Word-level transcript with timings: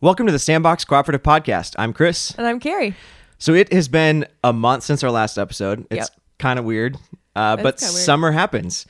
Welcome 0.00 0.26
to 0.26 0.32
the 0.32 0.38
Sandbox 0.38 0.84
Cooperative 0.84 1.22
Podcast. 1.22 1.74
I'm 1.78 1.92
Chris. 1.92 2.32
And 2.38 2.46
I'm 2.46 2.60
Carrie. 2.60 2.94
So 3.38 3.54
it 3.54 3.72
has 3.72 3.88
been 3.88 4.26
a 4.44 4.52
month 4.52 4.84
since 4.84 5.02
our 5.02 5.10
last 5.10 5.38
episode. 5.38 5.86
It's 5.90 6.08
Yep. 6.10 6.20
kind 6.38 6.58
of 6.58 6.64
weird, 6.64 6.96
uh, 7.34 7.56
but 7.56 7.64
weird. 7.64 7.80
summer 7.80 8.30
happens. 8.32 8.86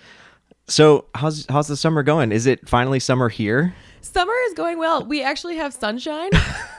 So 0.67 1.07
how's 1.15 1.47
how's 1.49 1.67
the 1.69 1.77
summer 1.77 2.03
going? 2.03 2.31
Is 2.31 2.47
it 2.47 2.69
finally 2.69 3.01
summer 3.01 3.31
here? 3.31 3.75
Summer 4.03 4.35
is 4.49 4.55
going 4.55 4.79
well. 4.79 5.05
We 5.05 5.23
actually 5.23 5.57
have 5.57 5.73
sunshine 5.73 6.31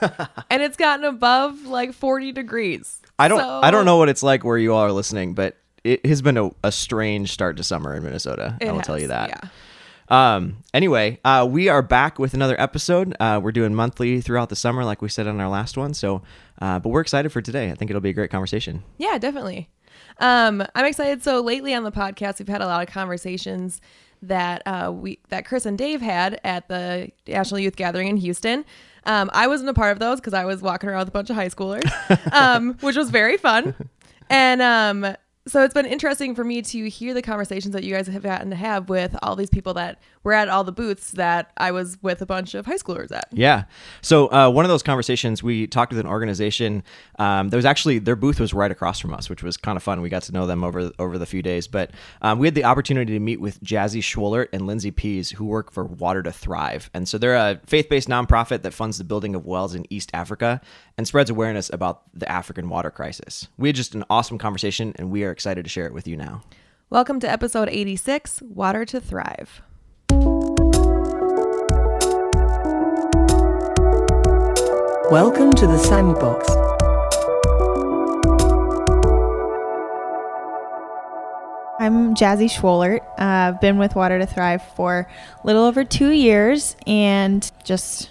and 0.50 0.62
it's 0.62 0.76
gotten 0.76 1.04
above 1.04 1.62
like 1.66 1.92
40 1.92 2.32
degrees. 2.32 3.00
I 3.18 3.26
don't 3.28 3.40
So- 3.40 3.60
I 3.62 3.70
don't 3.72 3.84
know 3.84 3.96
what 3.96 4.08
it's 4.08 4.22
like 4.22 4.44
where 4.44 4.58
you 4.58 4.72
all 4.72 4.80
are 4.84 4.92
listening, 4.92 5.34
but 5.34 5.56
it 5.82 6.04
has 6.06 6.22
been 6.22 6.36
a, 6.36 6.50
a 6.62 6.70
strange 6.70 7.32
start 7.32 7.56
to 7.56 7.64
summer 7.64 7.94
in 7.96 8.04
Minnesota. 8.04 8.56
It 8.60 8.68
I 8.68 8.72
will 8.72 8.80
tell 8.80 8.98
you 8.98 9.08
that. 9.08 9.28
Yeah. 9.30 9.48
Um, 10.10 10.64
anyway, 10.74 11.20
uh, 11.24 11.46
we 11.48 11.68
are 11.68 11.82
back 11.82 12.18
with 12.18 12.34
another 12.34 12.60
episode. 12.60 13.16
Uh, 13.20 13.40
we're 13.42 13.52
doing 13.52 13.74
monthly 13.74 14.20
throughout 14.20 14.48
the 14.48 14.56
summer, 14.56 14.84
like 14.84 15.00
we 15.00 15.08
said 15.08 15.28
on 15.28 15.40
our 15.40 15.48
last 15.48 15.76
one. 15.76 15.94
So, 15.94 16.22
uh, 16.60 16.80
but 16.80 16.88
we're 16.88 17.00
excited 17.00 17.30
for 17.30 17.40
today. 17.40 17.70
I 17.70 17.74
think 17.74 17.90
it'll 17.90 18.00
be 18.00 18.10
a 18.10 18.14
great 18.14 18.30
conversation. 18.30 18.82
Yeah, 18.98 19.18
definitely. 19.18 19.70
Um, 20.18 20.64
I'm 20.74 20.84
excited. 20.84 21.22
So 21.22 21.40
lately 21.40 21.74
on 21.74 21.84
the 21.84 21.92
podcast, 21.92 22.40
we've 22.40 22.48
had 22.48 22.60
a 22.60 22.66
lot 22.66 22.86
of 22.86 22.92
conversations 22.92 23.80
that 24.22 24.62
uh, 24.66 24.92
we 24.92 25.18
that 25.30 25.46
Chris 25.46 25.64
and 25.64 25.78
Dave 25.78 26.02
had 26.02 26.40
at 26.44 26.68
the 26.68 27.10
National 27.26 27.60
Youth 27.60 27.76
Gathering 27.76 28.08
in 28.08 28.16
Houston. 28.18 28.64
Um, 29.04 29.30
I 29.32 29.46
wasn't 29.46 29.70
a 29.70 29.74
part 29.74 29.92
of 29.92 29.98
those 29.98 30.20
because 30.20 30.34
I 30.34 30.44
was 30.44 30.60
walking 30.60 30.90
around 30.90 31.00
with 31.00 31.08
a 31.08 31.12
bunch 31.12 31.30
of 31.30 31.36
high 31.36 31.48
schoolers, 31.48 31.90
um, 32.32 32.74
which 32.80 32.96
was 32.96 33.08
very 33.10 33.38
fun. 33.38 33.74
And 34.28 34.60
um, 34.60 35.16
so 35.46 35.64
it's 35.64 35.74
been 35.74 35.86
interesting 35.86 36.34
for 36.34 36.44
me 36.44 36.62
to 36.62 36.88
hear 36.88 37.14
the 37.14 37.22
conversations 37.22 37.72
that 37.72 37.82
you 37.84 37.94
guys 37.94 38.06
have 38.06 38.22
gotten 38.22 38.50
to 38.50 38.56
have 38.56 38.88
with 38.88 39.16
all 39.22 39.36
these 39.36 39.50
people 39.50 39.74
that 39.74 39.98
were 40.22 40.32
at 40.32 40.48
all 40.48 40.64
the 40.64 40.72
booths 40.72 41.12
that 41.12 41.50
I 41.56 41.70
was 41.70 41.96
with 42.02 42.20
a 42.20 42.26
bunch 42.26 42.54
of 42.54 42.66
high 42.66 42.76
schoolers 42.76 43.10
at. 43.10 43.28
Yeah. 43.32 43.64
So 44.02 44.30
uh, 44.30 44.50
one 44.50 44.64
of 44.64 44.68
those 44.68 44.82
conversations, 44.82 45.42
we 45.42 45.66
talked 45.66 45.92
with 45.92 46.00
an 46.00 46.06
organization. 46.06 46.82
Um, 47.18 47.48
there 47.48 47.56
was 47.58 47.64
actually 47.64 48.00
their 48.00 48.16
booth 48.16 48.38
was 48.38 48.52
right 48.52 48.70
across 48.70 49.00
from 49.00 49.14
us, 49.14 49.30
which 49.30 49.42
was 49.42 49.56
kind 49.56 49.76
of 49.76 49.82
fun. 49.82 50.02
We 50.02 50.10
got 50.10 50.22
to 50.24 50.32
know 50.32 50.46
them 50.46 50.62
over 50.62 50.90
over 50.98 51.16
the 51.16 51.26
few 51.26 51.42
days. 51.42 51.66
But 51.66 51.92
um, 52.20 52.38
we 52.38 52.46
had 52.46 52.54
the 52.54 52.64
opportunity 52.64 53.14
to 53.14 53.20
meet 53.20 53.40
with 53.40 53.62
Jazzy 53.62 54.02
Schwollert 54.02 54.48
and 54.52 54.66
Lindsay 54.66 54.90
Pease, 54.90 55.30
who 55.30 55.46
work 55.46 55.72
for 55.72 55.84
Water 55.84 56.22
to 56.22 56.32
Thrive, 56.32 56.90
and 56.92 57.08
so 57.08 57.16
they're 57.16 57.36
a 57.36 57.60
faith 57.66 57.88
based 57.88 58.08
nonprofit 58.08 58.62
that 58.62 58.74
funds 58.74 58.98
the 58.98 59.04
building 59.04 59.34
of 59.34 59.46
wells 59.46 59.74
in 59.74 59.86
East 59.90 60.10
Africa 60.12 60.60
and 60.98 61.06
spreads 61.06 61.30
awareness 61.30 61.70
about 61.72 62.02
the 62.12 62.30
African 62.30 62.68
water 62.68 62.90
crisis. 62.90 63.48
We 63.56 63.68
had 63.68 63.76
just 63.76 63.94
an 63.94 64.04
awesome 64.10 64.38
conversation, 64.38 64.92
and 64.96 65.10
we 65.10 65.24
are 65.24 65.30
excited 65.30 65.64
to 65.64 65.70
share 65.70 65.86
it 65.86 65.94
with 65.94 66.06
you 66.06 66.16
now. 66.16 66.42
Welcome 66.90 67.20
to 67.20 67.30
episode 67.30 67.68
86 67.70 68.42
Water 68.42 68.84
to 68.84 69.00
Thrive. 69.00 69.62
Welcome 75.10 75.54
to 75.54 75.66
the 75.66 75.76
Sandbox. 75.76 76.48
I'm 81.80 82.14
Jazzy 82.14 82.48
Schwollert. 82.48 83.00
Uh, 83.18 83.52
I've 83.52 83.60
been 83.60 83.76
with 83.76 83.96
Water 83.96 84.20
to 84.20 84.26
Thrive 84.26 84.62
for 84.76 85.08
a 85.42 85.44
little 85.44 85.64
over 85.64 85.82
two 85.82 86.10
years 86.10 86.76
and 86.86 87.50
just 87.64 88.10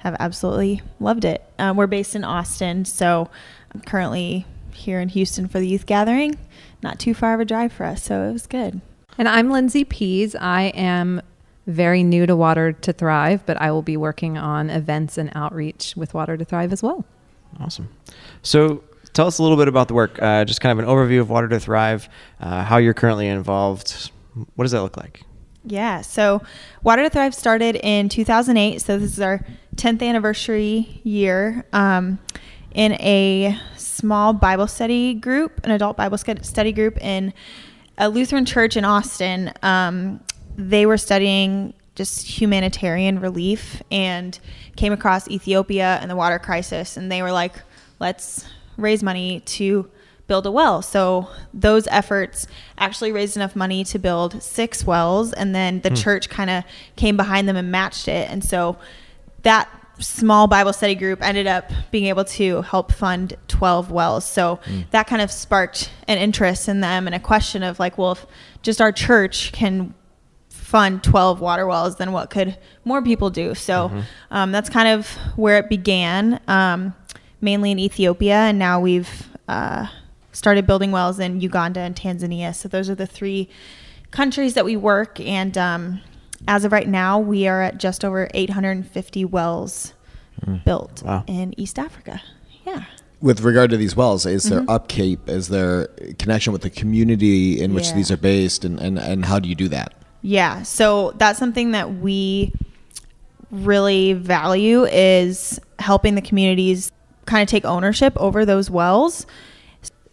have 0.00 0.16
absolutely 0.20 0.82
loved 1.00 1.24
it. 1.24 1.42
Um, 1.58 1.78
we're 1.78 1.86
based 1.86 2.14
in 2.14 2.24
Austin, 2.24 2.84
so 2.84 3.30
I'm 3.72 3.80
currently 3.80 4.44
here 4.74 5.00
in 5.00 5.08
Houston 5.08 5.48
for 5.48 5.60
the 5.60 5.66
youth 5.66 5.86
gathering. 5.86 6.38
Not 6.82 6.98
too 6.98 7.14
far 7.14 7.32
of 7.32 7.40
a 7.40 7.46
drive 7.46 7.72
for 7.72 7.86
us, 7.86 8.02
so 8.02 8.22
it 8.22 8.34
was 8.34 8.46
good. 8.46 8.82
And 9.16 9.28
I'm 9.28 9.48
Lindsay 9.48 9.84
Pease. 9.84 10.36
I 10.36 10.64
am 10.74 11.22
very 11.66 12.02
new 12.02 12.26
to 12.26 12.36
Water 12.36 12.72
to 12.72 12.92
Thrive, 12.92 13.44
but 13.46 13.60
I 13.60 13.70
will 13.70 13.82
be 13.82 13.96
working 13.96 14.36
on 14.36 14.70
events 14.70 15.18
and 15.18 15.30
outreach 15.34 15.94
with 15.96 16.14
Water 16.14 16.36
to 16.36 16.44
Thrive 16.44 16.72
as 16.72 16.82
well. 16.82 17.04
Awesome. 17.60 17.88
So 18.42 18.84
tell 19.12 19.26
us 19.26 19.38
a 19.38 19.42
little 19.42 19.56
bit 19.56 19.68
about 19.68 19.88
the 19.88 19.94
work. 19.94 20.20
Uh, 20.20 20.44
just 20.44 20.60
kind 20.60 20.78
of 20.78 20.84
an 20.84 20.90
overview 20.90 21.20
of 21.20 21.30
Water 21.30 21.48
to 21.48 21.60
Thrive, 21.60 22.08
uh, 22.40 22.64
how 22.64 22.76
you're 22.76 22.94
currently 22.94 23.28
involved. 23.28 24.10
What 24.56 24.64
does 24.64 24.72
that 24.72 24.82
look 24.82 24.96
like? 24.96 25.22
Yeah, 25.66 26.02
so 26.02 26.42
Water 26.82 27.02
to 27.04 27.10
Thrive 27.10 27.34
started 27.34 27.76
in 27.76 28.10
2008, 28.10 28.82
so 28.82 28.98
this 28.98 29.12
is 29.12 29.20
our 29.20 29.44
10th 29.76 30.02
anniversary 30.02 31.00
year. 31.04 31.64
Um, 31.72 32.18
in 32.74 32.92
a 32.94 33.58
small 33.76 34.32
Bible 34.32 34.66
study 34.66 35.14
group, 35.14 35.64
an 35.64 35.70
adult 35.70 35.96
Bible 35.96 36.18
study 36.18 36.72
group 36.72 36.98
in 37.00 37.32
a 37.96 38.08
Lutheran 38.08 38.44
church 38.44 38.76
in 38.76 38.84
Austin. 38.84 39.52
Um, 39.62 40.20
they 40.56 40.86
were 40.86 40.98
studying 40.98 41.74
just 41.94 42.26
humanitarian 42.26 43.20
relief 43.20 43.82
and 43.90 44.38
came 44.76 44.92
across 44.92 45.28
Ethiopia 45.28 45.98
and 46.00 46.10
the 46.10 46.16
water 46.16 46.38
crisis, 46.38 46.96
and 46.96 47.10
they 47.10 47.22
were 47.22 47.32
like, 47.32 47.54
let's 48.00 48.44
raise 48.76 49.02
money 49.02 49.40
to 49.40 49.88
build 50.26 50.46
a 50.46 50.50
well. 50.50 50.82
So 50.82 51.28
those 51.52 51.86
efforts 51.88 52.46
actually 52.78 53.12
raised 53.12 53.36
enough 53.36 53.54
money 53.54 53.84
to 53.84 53.98
build 53.98 54.42
six 54.42 54.84
wells, 54.84 55.32
and 55.32 55.54
then 55.54 55.80
the 55.80 55.90
hmm. 55.90 55.94
church 55.96 56.28
kind 56.28 56.50
of 56.50 56.64
came 56.96 57.16
behind 57.16 57.48
them 57.48 57.56
and 57.56 57.70
matched 57.70 58.08
it. 58.08 58.28
And 58.30 58.42
so 58.42 58.76
that 59.42 59.68
small 59.98 60.48
Bible 60.48 60.72
study 60.72 60.94
group 60.94 61.22
ended 61.22 61.46
up 61.46 61.70
being 61.92 62.06
able 62.06 62.24
to 62.24 62.62
help 62.62 62.90
fund 62.90 63.36
12 63.48 63.90
wells. 63.90 64.24
So 64.24 64.56
hmm. 64.64 64.80
that 64.90 65.06
kind 65.06 65.22
of 65.22 65.30
sparked 65.30 65.90
an 66.08 66.18
interest 66.18 66.68
in 66.68 66.80
them 66.80 67.06
and 67.06 67.14
a 67.14 67.20
question 67.20 67.62
of 67.62 67.78
like, 67.78 67.98
well, 67.98 68.12
if 68.12 68.26
just 68.62 68.80
our 68.80 68.92
church 68.92 69.52
can 69.52 69.94
fund 70.74 71.04
12 71.04 71.40
water 71.40 71.68
wells, 71.68 71.94
then 71.98 72.10
what 72.10 72.30
could 72.30 72.58
more 72.84 73.00
people 73.00 73.30
do? 73.30 73.54
So 73.54 73.92
um, 74.32 74.50
that's 74.50 74.68
kind 74.68 74.88
of 74.88 75.08
where 75.36 75.56
it 75.58 75.68
began, 75.68 76.40
um, 76.48 76.92
mainly 77.40 77.70
in 77.70 77.78
Ethiopia. 77.78 78.34
And 78.34 78.58
now 78.58 78.80
we've 78.80 79.28
uh, 79.46 79.86
started 80.32 80.66
building 80.66 80.90
wells 80.90 81.20
in 81.20 81.40
Uganda 81.40 81.78
and 81.78 81.94
Tanzania. 81.94 82.52
So 82.52 82.66
those 82.68 82.90
are 82.90 82.96
the 82.96 83.06
three 83.06 83.48
countries 84.10 84.54
that 84.54 84.64
we 84.64 84.76
work. 84.76 85.20
And 85.20 85.56
um, 85.56 86.00
as 86.48 86.64
of 86.64 86.72
right 86.72 86.88
now, 86.88 87.20
we 87.20 87.46
are 87.46 87.62
at 87.62 87.78
just 87.78 88.04
over 88.04 88.28
850 88.34 89.24
wells 89.26 89.92
built 90.64 91.04
Wow. 91.04 91.22
in 91.28 91.54
East 91.56 91.78
Africa. 91.78 92.20
Yeah. 92.66 92.82
With 93.20 93.42
regard 93.42 93.70
to 93.70 93.76
these 93.76 93.94
wells, 93.94 94.26
is 94.26 94.44
Mm-hmm. 94.46 94.66
there 94.66 94.74
upkeep? 94.74 95.28
Is 95.28 95.46
there 95.50 95.86
connection 96.18 96.52
with 96.52 96.62
the 96.62 96.70
community 96.70 97.60
in 97.62 97.74
which 97.74 97.90
Yeah. 97.90 97.94
these 97.94 98.10
are 98.10 98.16
based, 98.16 98.64
and, 98.64 98.80
and, 98.80 98.98
and 98.98 99.24
how 99.24 99.38
do 99.38 99.48
you 99.48 99.54
do 99.54 99.68
that? 99.68 99.94
Yeah, 100.26 100.62
so 100.62 101.12
that's 101.18 101.38
something 101.38 101.72
that 101.72 101.96
we 101.96 102.50
really 103.50 104.14
value 104.14 104.84
is 104.84 105.60
helping 105.78 106.14
the 106.14 106.22
communities 106.22 106.90
kind 107.26 107.42
of 107.42 107.48
take 107.50 107.66
ownership 107.66 108.14
over 108.16 108.46
those 108.46 108.70
wells. 108.70 109.26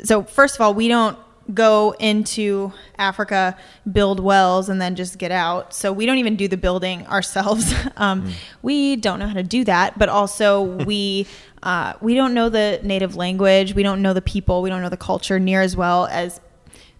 So 0.03 0.23
first 0.23 0.55
of 0.55 0.61
all, 0.61 0.73
we 0.73 0.89
don't 0.89 1.17
go 1.53 1.95
into 1.97 2.73
Africa, 2.97 3.57
build 3.89 4.19
wells, 4.19 4.67
and 4.67 4.81
then 4.81 4.97
just 4.97 5.17
get 5.17 5.31
out. 5.31 5.73
So 5.73 5.93
we 5.93 6.05
don't 6.05 6.17
even 6.17 6.35
do 6.35 6.49
the 6.49 6.57
building 6.57 7.07
ourselves. 7.07 7.73
Um, 7.95 8.33
We 8.61 8.97
don't 8.97 9.17
know 9.17 9.27
how 9.27 9.35
to 9.35 9.43
do 9.43 9.63
that. 9.63 9.97
But 9.97 10.09
also 10.09 10.61
we 10.85 11.25
uh, 11.63 11.93
we 12.01 12.15
don't 12.15 12.33
know 12.33 12.49
the 12.49 12.81
native 12.83 13.15
language. 13.15 13.75
We 13.75 13.83
don't 13.83 14.01
know 14.01 14.13
the 14.13 14.21
people. 14.21 14.61
We 14.61 14.69
don't 14.69 14.81
know 14.81 14.89
the 14.89 14.97
culture 14.97 15.39
near 15.39 15.61
as 15.61 15.77
well 15.77 16.07
as 16.07 16.41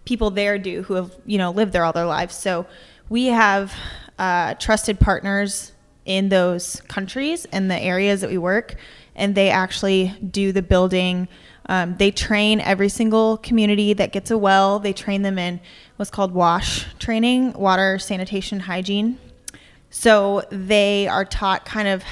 people 0.06 0.30
there 0.30 0.58
do 0.58 0.82
who 0.82 0.94
have 0.94 1.14
you 1.26 1.36
know 1.36 1.50
lived 1.50 1.74
there 1.74 1.84
all 1.84 1.92
their 1.92 2.06
lives. 2.06 2.34
So 2.34 2.66
we 3.12 3.26
have 3.26 3.74
uh, 4.18 4.54
trusted 4.54 4.98
partners 4.98 5.72
in 6.06 6.30
those 6.30 6.80
countries 6.88 7.44
and 7.52 7.70
the 7.70 7.78
areas 7.78 8.22
that 8.22 8.30
we 8.30 8.38
work, 8.38 8.76
and 9.14 9.34
they 9.34 9.50
actually 9.50 10.14
do 10.30 10.50
the 10.50 10.62
building. 10.62 11.28
Um, 11.66 11.94
they 11.98 12.10
train 12.10 12.58
every 12.58 12.88
single 12.88 13.36
community 13.36 13.92
that 13.92 14.12
gets 14.12 14.30
a 14.30 14.38
well. 14.38 14.78
They 14.78 14.94
train 14.94 15.20
them 15.20 15.38
in 15.38 15.60
what's 15.96 16.10
called 16.10 16.32
WASH 16.32 16.86
training, 16.98 17.52
water, 17.52 17.98
sanitation, 17.98 18.60
hygiene. 18.60 19.18
So 19.90 20.44
they 20.50 21.06
are 21.06 21.26
taught 21.26 21.66
kind 21.66 21.88
of 21.88 22.02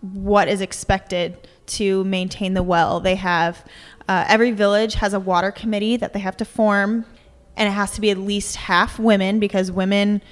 what 0.00 0.48
is 0.48 0.62
expected 0.62 1.36
to 1.66 2.02
maintain 2.04 2.54
the 2.54 2.62
well. 2.62 2.98
They 3.00 3.16
have 3.16 3.62
uh, 4.08 4.24
every 4.26 4.52
village 4.52 4.94
has 4.94 5.12
a 5.12 5.20
water 5.20 5.50
committee 5.50 5.98
that 5.98 6.14
they 6.14 6.20
have 6.20 6.38
to 6.38 6.46
form, 6.46 7.04
and 7.60 7.68
it 7.68 7.72
has 7.72 7.92
to 7.92 8.00
be 8.00 8.10
at 8.10 8.16
least 8.16 8.56
half 8.56 8.98
women 8.98 9.38
because 9.38 9.70
women 9.70 10.22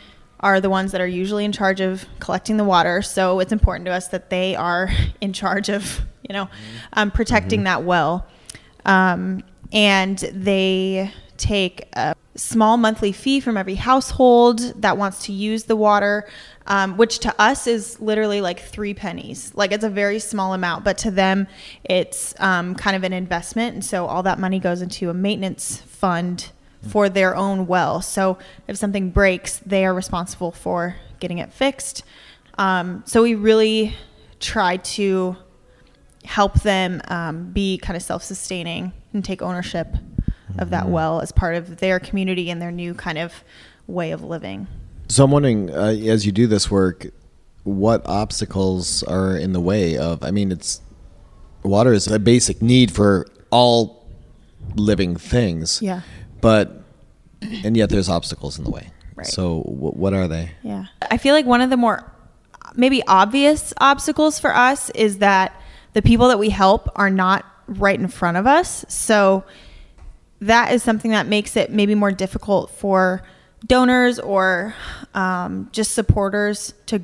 are 0.41 0.63
the 0.63 0.71
ones 0.71 0.93
that 0.93 1.01
are 1.03 1.07
usually 1.07 1.45
in 1.45 1.53
charge 1.53 1.79
of 1.79 2.07
collecting 2.21 2.57
the 2.57 2.65
water. 2.65 3.03
So 3.03 3.39
it's 3.39 3.53
important 3.53 3.85
to 3.85 3.93
us 3.93 4.09
that 4.09 4.31
they 4.31 4.57
are 4.57 4.89
in 5.21 5.35
charge 5.35 5.69
of, 5.69 6.01
you 6.27 6.33
know, 6.33 6.49
um, 6.95 7.11
protecting 7.11 7.65
that 7.65 7.85
well. 7.85 8.27
Um, 8.87 9.45
and 9.73 10.19
they 10.19 11.13
take 11.37 11.87
a 11.93 12.15
small 12.35 12.79
monthly 12.79 13.13
fee 13.13 13.41
from 13.41 13.59
every 13.59 13.75
household 13.75 14.61
that 14.81 14.97
wants 14.97 15.27
to 15.27 15.33
use 15.33 15.65
the 15.65 15.77
water, 15.77 16.27
um, 16.67 16.97
which 16.97 17.19
to 17.19 17.35
us 17.39 17.67
is 17.67 18.01
literally 18.01 18.41
like 18.41 18.61
three 18.61 18.95
pennies. 18.95 19.53
Like 19.55 19.73
it's 19.73 19.85
a 19.85 19.91
very 19.91 20.19
small 20.19 20.55
amount, 20.55 20.83
but 20.83 20.97
to 20.99 21.11
them, 21.11 21.47
it's 21.85 22.35
um, 22.41 22.75
kind 22.75 22.97
of 22.97 23.05
an 23.05 23.13
investment. 23.13 23.75
And 23.75 23.85
so 23.85 24.07
all 24.07 24.23
that 24.23 24.39
money 24.39 24.59
goes 24.59 24.81
into 24.81 25.11
a 25.11 25.15
maintenance 25.15 25.83
fund 25.83 26.53
for 26.87 27.09
their 27.09 27.35
own 27.35 27.67
well. 27.67 28.01
So 28.01 28.39
if 28.67 28.77
something 28.77 29.11
breaks, 29.11 29.59
they 29.59 29.85
are 29.85 29.95
responsible 29.95 30.53
for 30.53 30.97
getting 31.21 31.39
it 31.39 31.53
fixed. 31.53 32.05
Um, 32.57 33.03
so 33.07 33.23
we 33.23 33.35
really 33.35 33.95
try 34.41 34.77
to 34.77 35.37
help 36.25 36.61
them 36.63 37.01
um, 37.09 37.51
be 37.53 37.79
kind 37.79 37.97
of 37.97 38.03
self-sustaining 38.03 38.93
and 39.13 39.25
take 39.25 39.43
ownership 39.43 39.89
of 40.59 40.71
that 40.71 40.89
well 40.89 41.21
as 41.21 41.33
part 41.33 41.55
of 41.55 41.79
their 41.79 41.99
community 41.99 42.51
and 42.51 42.61
their 42.61 42.73
new 42.73 42.95
kind 42.95 43.19
of 43.19 43.45
way 43.87 44.11
of 44.11 44.23
living. 44.23 44.67
So 45.09 45.25
I'm 45.25 45.31
wondering, 45.31 45.71
uh, 45.71 45.97
as 46.07 46.27
you 46.27 46.33
do 46.33 46.47
this 46.47 46.71
work, 46.71 47.07
what 47.65 48.07
obstacles 48.07 49.03
are 49.05 49.37
in 49.37 49.53
the 49.53 49.61
way 49.61 49.97
of? 49.97 50.23
I 50.23 50.31
mean, 50.31 50.53
it's 50.53 50.81
water 51.63 51.93
is 51.93 52.07
a 52.07 52.19
basic 52.19 52.63
need 52.63 52.91
for 52.91 53.27
all 53.51 54.07
living 54.75 55.17
things. 55.17 55.81
Yeah. 55.81 56.03
But 56.41 56.83
and 57.65 57.77
yet 57.77 57.91
there's 57.91 58.09
obstacles 58.09 58.59
in 58.59 58.65
the 58.65 58.71
way. 58.71 58.91
Right. 59.15 59.27
So 59.27 59.61
wh- 59.61 59.97
what 59.97 60.15
are 60.15 60.29
they? 60.29 60.53
Yeah. 60.63 60.87
I 61.11 61.19
feel 61.19 61.35
like 61.35 61.47
one 61.47 61.61
of 61.61 61.71
the 61.71 61.77
more 61.77 62.11
maybe 62.75 63.03
obvious 63.07 63.73
obstacles 63.79 64.39
for 64.39 64.55
us 64.55 64.91
is 64.91 65.19
that 65.19 65.61
the 65.95 66.03
people 66.03 66.29
that 66.29 66.39
we 66.39 66.51
help 66.51 66.91
are 66.97 67.11
not 67.11 67.45
right 67.67 67.99
in 67.99 68.09
front 68.09 68.37
of 68.37 68.47
us. 68.47 68.85
So 68.89 69.45
that 70.41 70.73
is 70.73 70.83
something 70.83 71.11
that 71.11 71.27
makes 71.27 71.57
it 71.57 71.71
maybe 71.71 71.95
more 71.95 72.13
difficult 72.13 72.71
for 72.71 73.23
donors 73.67 74.19
or 74.19 74.75
um, 75.15 75.69
just 75.73 75.93
supporters 75.93 76.75
to 76.87 77.03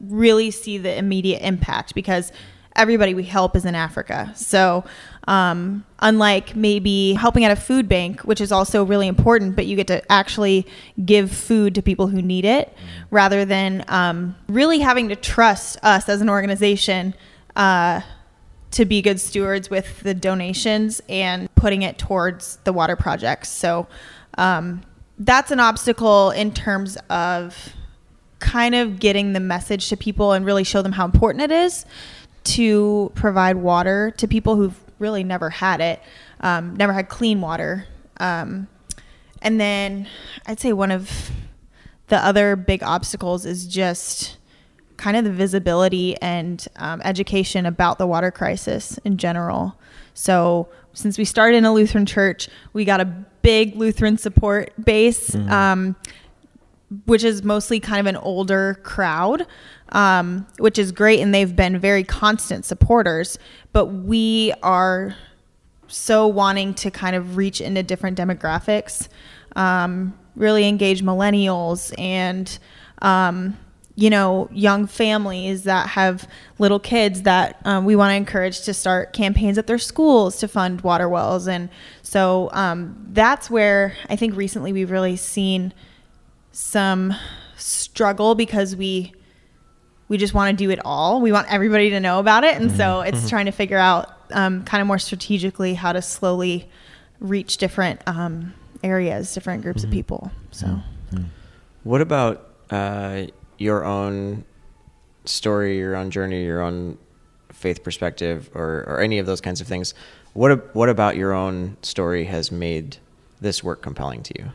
really 0.00 0.50
see 0.50 0.78
the 0.78 0.96
immediate 0.96 1.40
impact 1.42 1.94
because 1.94 2.32
everybody 2.74 3.14
we 3.14 3.22
help 3.22 3.54
is 3.54 3.64
in 3.64 3.74
Africa. 3.74 4.32
So, 4.34 4.84
um, 5.28 5.84
unlike 6.00 6.56
maybe 6.56 7.12
helping 7.14 7.44
at 7.44 7.50
a 7.50 7.56
food 7.56 7.88
bank, 7.88 8.20
which 8.22 8.40
is 8.40 8.50
also 8.50 8.84
really 8.84 9.06
important, 9.06 9.54
but 9.54 9.66
you 9.66 9.76
get 9.76 9.86
to 9.86 10.12
actually 10.12 10.66
give 11.04 11.30
food 11.30 11.74
to 11.76 11.82
people 11.82 12.08
who 12.08 12.20
need 12.20 12.44
it 12.44 12.74
rather 13.10 13.44
than 13.44 13.84
um, 13.88 14.34
really 14.48 14.80
having 14.80 15.08
to 15.08 15.16
trust 15.16 15.78
us 15.82 16.08
as 16.08 16.20
an 16.20 16.28
organization. 16.28 17.14
Uh, 17.54 18.00
to 18.72 18.86
be 18.86 19.02
good 19.02 19.20
stewards 19.20 19.68
with 19.68 20.00
the 20.00 20.14
donations 20.14 21.02
and 21.08 21.54
putting 21.54 21.82
it 21.82 21.98
towards 21.98 22.56
the 22.64 22.72
water 22.72 22.96
projects. 22.96 23.50
So 23.50 23.86
um, 24.38 24.82
that's 25.18 25.50
an 25.50 25.60
obstacle 25.60 26.30
in 26.30 26.52
terms 26.52 26.96
of 27.10 27.74
kind 28.38 28.74
of 28.74 28.98
getting 28.98 29.34
the 29.34 29.40
message 29.40 29.88
to 29.90 29.96
people 29.96 30.32
and 30.32 30.44
really 30.44 30.64
show 30.64 30.82
them 30.82 30.92
how 30.92 31.04
important 31.04 31.42
it 31.42 31.50
is 31.50 31.84
to 32.44 33.12
provide 33.14 33.56
water 33.56 34.12
to 34.16 34.26
people 34.26 34.56
who've 34.56 34.80
really 35.02 35.24
never 35.24 35.50
had 35.50 35.82
it, 35.82 36.00
um, 36.40 36.74
never 36.76 36.94
had 36.94 37.10
clean 37.10 37.42
water. 37.42 37.86
Um, 38.18 38.68
and 39.42 39.60
then 39.60 40.08
I'd 40.46 40.60
say 40.60 40.72
one 40.72 40.90
of 40.90 41.30
the 42.06 42.16
other 42.16 42.56
big 42.56 42.82
obstacles 42.82 43.44
is 43.44 43.66
just 43.66 44.38
kind 44.96 45.16
of 45.16 45.24
the 45.24 45.32
visibility 45.32 46.16
and 46.22 46.66
um, 46.76 47.02
education 47.04 47.66
about 47.66 47.98
the 47.98 48.06
water 48.06 48.30
crisis 48.30 48.98
in 49.04 49.16
general. 49.16 49.76
So, 50.14 50.68
since 50.94 51.18
we 51.18 51.24
started 51.24 51.56
in 51.56 51.64
a 51.64 51.72
Lutheran 51.72 52.06
church, 52.06 52.48
we 52.72 52.84
got 52.84 53.00
a 53.00 53.06
big 53.40 53.76
Lutheran 53.76 54.18
support 54.18 54.72
base, 54.84 55.34
um, 55.34 55.96
which 57.06 57.24
is 57.24 57.42
mostly 57.42 57.80
kind 57.80 58.00
of 58.00 58.06
an 58.06 58.16
older 58.16 58.80
crowd, 58.82 59.46
um, 59.90 60.46
which 60.58 60.78
is 60.78 60.92
great. 60.92 61.20
And 61.20 61.34
they've 61.34 61.54
been 61.54 61.78
very 61.78 62.04
constant 62.04 62.64
supporters. 62.64 63.38
But 63.72 63.86
we 63.86 64.52
are 64.62 65.16
so 65.86 66.26
wanting 66.26 66.74
to 66.74 66.90
kind 66.90 67.14
of 67.14 67.36
reach 67.36 67.60
into 67.60 67.82
different 67.82 68.18
demographics, 68.18 69.08
um, 69.56 70.18
really 70.36 70.66
engage 70.66 71.02
millennials 71.02 71.92
and, 71.98 72.58
um, 73.02 73.56
you 73.94 74.08
know, 74.08 74.48
young 74.50 74.86
families 74.86 75.64
that 75.64 75.86
have 75.90 76.26
little 76.58 76.80
kids 76.80 77.22
that 77.22 77.60
um, 77.66 77.84
we 77.84 77.94
want 77.94 78.10
to 78.10 78.16
encourage 78.16 78.62
to 78.62 78.72
start 78.72 79.12
campaigns 79.12 79.58
at 79.58 79.66
their 79.66 79.78
schools 79.78 80.38
to 80.38 80.48
fund 80.48 80.80
water 80.80 81.10
wells. 81.10 81.46
And 81.46 81.68
so 82.00 82.48
um, 82.54 83.06
that's 83.10 83.50
where 83.50 83.94
I 84.08 84.16
think 84.16 84.34
recently 84.34 84.72
we've 84.72 84.90
really 84.90 85.16
seen 85.16 85.74
some 86.52 87.14
struggle 87.56 88.34
because 88.34 88.76
we 88.76 89.12
we 90.08 90.18
just 90.18 90.34
want 90.34 90.56
to 90.56 90.64
do 90.64 90.70
it 90.70 90.78
all. 90.84 91.20
We 91.22 91.32
want 91.32 91.50
everybody 91.50 91.90
to 91.90 92.00
know 92.00 92.18
about 92.18 92.44
it, 92.44 92.60
and 92.60 92.70
so 92.70 93.00
it's 93.00 93.30
trying 93.30 93.46
to 93.46 93.52
figure 93.52 93.78
out 93.78 94.10
um, 94.32 94.62
kind 94.64 94.80
of 94.82 94.86
more 94.86 94.98
strategically 94.98 95.72
how 95.74 95.92
to 95.92 96.02
slowly 96.02 96.68
reach 97.18 97.56
different 97.56 98.00
um, 98.06 98.52
areas, 98.82 99.32
different 99.32 99.62
groups 99.62 99.84
of 99.84 99.90
people. 99.90 100.30
So 100.50 100.80
What 101.84 102.00
about 102.02 102.48
uh, 102.70 103.26
your 103.58 103.84
own 103.84 104.44
story, 105.24 105.78
your 105.78 105.96
own 105.96 106.10
journey, 106.10 106.44
your 106.44 106.60
own 106.60 106.98
faith 107.52 107.82
perspective, 107.82 108.50
or, 108.54 108.84
or 108.86 109.00
any 109.00 109.18
of 109.18 109.26
those 109.26 109.40
kinds 109.40 109.60
of 109.60 109.66
things? 109.66 109.94
What 110.34 110.74
what 110.74 110.88
about 110.88 111.16
your 111.16 111.32
own 111.32 111.76
story 111.82 112.24
has 112.24 112.52
made 112.52 112.98
this 113.40 113.64
work 113.64 113.82
compelling 113.82 114.22
to 114.24 114.34
you? 114.38 114.50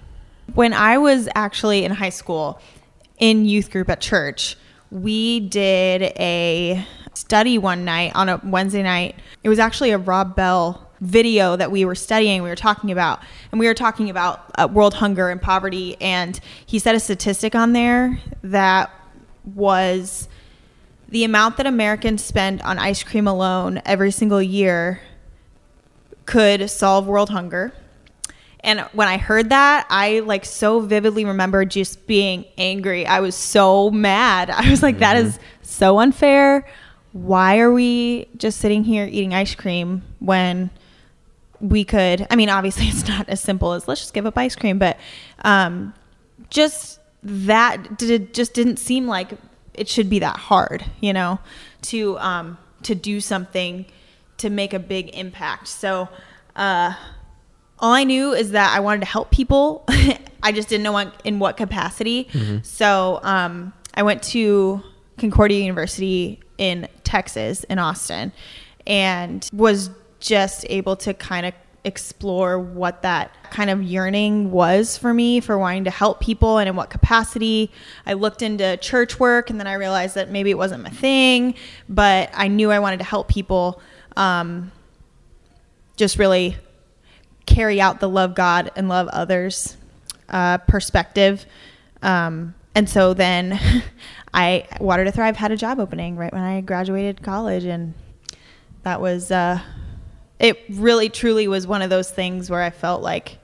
When 0.54 0.74
I 0.74 0.98
was 0.98 1.28
actually 1.36 1.86
in 1.86 1.92
high 1.92 2.10
school 2.10 2.60
in 3.18 3.46
youth 3.46 3.72
group 3.72 3.90
at 3.90 4.02
church, 4.02 4.58
we 4.92 5.40
did 5.40 6.02
a 6.20 6.86
study 7.14 7.58
one 7.58 7.84
night 7.84 8.12
on 8.16 8.30
a 8.30 8.40
Wednesday 8.44 8.84
night. 8.84 9.16
It 9.44 9.50
was 9.50 9.60
actually 9.60 9.92
a 9.92 9.98
Rob 9.98 10.36
Bell 10.36 10.88
video 11.02 11.56
that 11.56 11.72
we 11.72 11.86
were 11.86 11.96
studying, 11.96 12.42
we 12.42 12.50
were 12.50 12.56
talking 12.56 12.92
about, 12.92 13.22
and 13.52 13.60
we 13.60 13.68
were 13.68 13.74
talking 13.74 14.10
about 14.10 14.52
uh, 14.56 14.68
world 14.72 14.96
hunger 14.96 15.30
and 15.30 15.42
poverty. 15.42 15.96
And 16.02 16.40
he 16.66 16.80
said 16.80 16.96
a 16.96 17.00
statistic 17.00 17.54
on 17.54 17.74
there 17.74 18.20
that 18.44 18.92
was 19.56 20.28
the 21.10 21.24
amount 21.24 21.58
that 21.58 21.66
Americans 21.66 22.24
spend 22.24 22.62
on 22.62 22.80
ice 22.80 23.04
cream 23.04 23.28
alone 23.28 23.82
every 23.86 24.12
single 24.12 24.42
year 24.42 25.02
could 26.26 26.70
solve 26.70 27.08
world 27.08 27.30
hunger. 27.30 27.74
And 28.68 28.82
when 28.92 29.08
I 29.08 29.18
heard 29.18 29.52
that, 29.52 29.88
I 29.90 30.20
like 30.20 30.44
so 30.44 30.82
vividly 30.82 31.24
remember 31.24 31.64
just 31.64 32.06
being 32.06 32.44
angry. 32.58 33.06
I 33.06 33.22
was 33.22 33.34
so 33.34 33.90
mad. 33.90 34.50
I 34.50 34.70
was 34.70 34.84
like, 34.84 35.00
that 35.00 35.16
is 35.16 35.40
so 35.62 36.00
unfair. 36.00 36.68
Why 37.14 37.60
are 37.60 37.72
we 37.72 38.28
just 38.36 38.60
sitting 38.60 38.84
here 38.84 39.06
eating 39.06 39.34
ice 39.34 39.56
cream 39.56 40.02
when 40.20 40.70
we 41.62 41.86
could? 41.86 42.28
I 42.30 42.36
mean, 42.36 42.50
obviously, 42.50 42.86
it's 42.88 43.08
not 43.08 43.30
as 43.30 43.40
simple 43.40 43.72
as 43.72 43.88
let's 43.88 44.02
just 44.02 44.14
give 44.14 44.26
up 44.26 44.38
ice 44.38 44.58
cream, 44.58 44.78
but 44.78 45.00
um, 45.46 45.94
just 46.50 47.00
that 47.24 47.98
did, 47.98 48.34
just 48.34 48.54
didn't 48.54 48.78
seem 48.78 49.08
like 49.08 49.30
it 49.76 49.88
should 49.88 50.10
be 50.10 50.20
that 50.20 50.36
hard, 50.36 50.84
you 51.00 51.14
know, 51.14 51.40
to 51.84 52.20
um, 52.20 52.58
to 52.84 52.94
do 52.96 53.22
something 53.22 53.86
to 54.40 54.50
make 54.50 54.74
a 54.74 54.80
big 54.80 55.16
impact. 55.16 55.70
So. 55.70 56.10
Uh, 56.54 56.96
all 57.80 57.94
I 57.94 58.04
knew 58.04 58.34
is 58.34 58.52
that 58.52 58.76
I 58.76 58.80
wanted 58.80 59.02
to 59.02 59.06
help 59.08 59.32
people. 59.32 59.84
I 60.44 60.52
just 60.52 60.70
didn't 60.70 60.84
know 60.84 60.92
what, 60.92 61.20
in 61.24 61.40
what 61.40 61.58
capacity. 61.58 62.28
So 62.64 63.20
um, 63.24 63.74
I 63.94 64.04
went 64.04 64.24
to 64.24 64.82
Concordia 65.18 65.60
University 65.60 66.40
in 66.58 66.88
Texas, 67.04 67.64
in 67.66 67.80
Austin, 67.80 68.32
and 68.86 69.48
was 69.54 69.90
just 70.20 70.66
able 70.70 70.96
to 70.98 71.14
kind 71.14 71.46
of 71.46 71.54
explore 71.84 72.60
what 72.60 73.02
that 73.04 73.32
kind 73.50 73.70
of 73.70 73.82
yearning 73.82 74.52
was 74.52 74.98
for 74.98 75.14
me 75.14 75.40
for 75.40 75.58
wanting 75.58 75.86
to 75.86 75.90
help 75.90 76.20
people 76.20 76.58
and 76.58 76.68
in 76.68 76.76
what 76.76 76.90
capacity. 76.90 77.72
I 78.06 78.14
looked 78.14 78.42
into 78.42 78.76
church 78.78 79.20
work 79.20 79.50
and 79.50 79.60
then 79.60 79.68
I 79.68 79.74
realized 79.74 80.16
that 80.16 80.30
maybe 80.30 80.52
it 80.52 80.58
wasn't 80.58 80.84
my 80.84 80.90
thing, 80.90 81.56
but 81.88 82.30
I 82.34 82.50
knew 82.50 82.72
I 82.72 82.80
wanted 82.80 82.98
to 82.98 83.06
help 83.06 83.30
people. 83.30 83.82
Um, 84.18 84.72
just 85.96 86.20
really 86.20 86.58
carry 87.58 87.82
out 87.82 88.00
the 88.00 88.08
love 88.08 88.36
God 88.36 88.70
and 88.76 88.88
love 88.88 89.08
others 89.08 89.78
uh, 90.30 90.60
perspective. 90.60 91.44
Um, 92.04 92.54
and 92.76 92.88
so 92.88 93.16
then 93.16 93.60
I, 94.34 94.68
Water 94.80 95.04
to 95.04 95.12
Thrive 95.12 95.36
had 95.36 95.52
a 95.52 95.58
job 95.58 95.80
opening 95.80 96.18
right 96.18 96.32
when 96.32 96.44
I 96.44 96.62
graduated 96.62 97.24
college. 97.24 97.64
And 97.64 97.96
that 98.84 99.02
was, 99.02 99.32
uh, 99.32 99.60
it 100.38 100.60
really 100.70 101.10
truly 101.10 101.48
was 101.48 101.66
one 101.66 101.82
of 101.82 101.90
those 101.90 102.12
things 102.12 102.48
where 102.48 102.62
I 102.62 102.70
felt 102.70 103.02
like 103.02 103.40